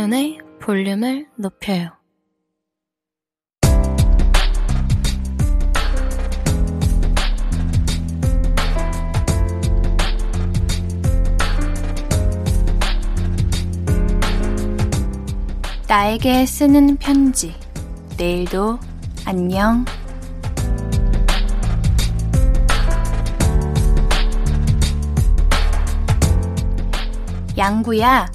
[0.00, 1.90] 신예은의 볼륨을 높여요
[15.86, 17.54] 나에게 쓰는 편지.
[18.16, 18.78] 내일도
[19.26, 19.84] 안녕.
[27.58, 28.30] 양구야,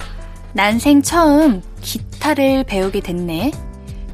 [0.56, 3.52] 난생 처음 기타를 배우게 됐네.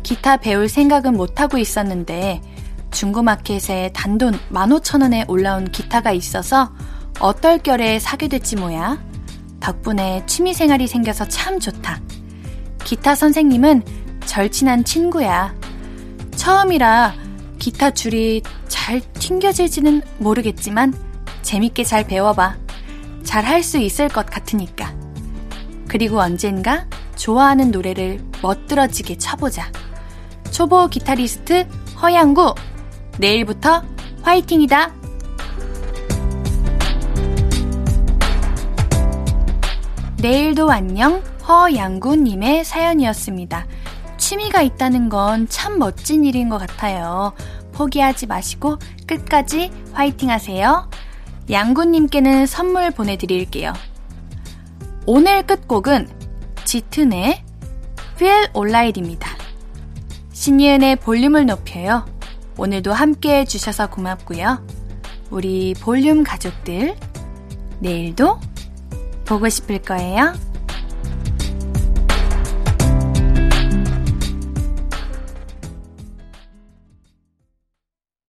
[0.03, 2.43] 기타 배울 생각은 못하고 있었는데
[2.91, 6.73] 중고마켓에 단돈 15,000원에 올라온 기타가 있어서
[7.21, 9.01] 어떨결에 사게 됐지 뭐야.
[9.61, 12.01] 덕분에 취미생활이 생겨서 참 좋다.
[12.83, 13.85] 기타 선생님은
[14.27, 15.55] 절친한 친구야.
[16.35, 17.15] 처음이라
[17.61, 20.93] 기타 줄이 잘 튕겨질지는 모르겠지만
[21.43, 22.57] 재밌게 잘 배워봐.
[23.23, 25.02] 잘 할 수 있을 것 같으니까.
[25.93, 26.87] 그리고 언젠가
[27.17, 29.71] 좋아하는 노래를 멋들어지게 쳐보자.
[30.51, 31.69] 초보 기타리스트
[32.01, 32.55] 허양구.
[33.19, 33.83] 내일부터
[34.23, 34.91] 화이팅이다.
[40.23, 43.67] 내일도 안녕 허양구님의 사연이었습니다.
[44.17, 47.35] 취미가 있다는 건 참 멋진 일인 것 같아요.
[47.73, 50.89] 포기하지 마시고 끝까지 화이팅 하세요.
[51.51, 53.75] 양구님께는 선물 보내드릴게요.
[55.05, 56.09] 오늘 끝곡은
[56.65, 57.43] 짙은의
[58.15, 59.31] Feel Alright입니다.
[60.33, 62.07] 신예은의 볼륨을 높여요.
[62.57, 64.65] 오늘도 함께 해주셔서 고맙고요.
[65.31, 66.95] 우리 볼륨 가족들,
[67.81, 68.39] 내일도
[69.25, 70.35] 보고 싶을 거예요.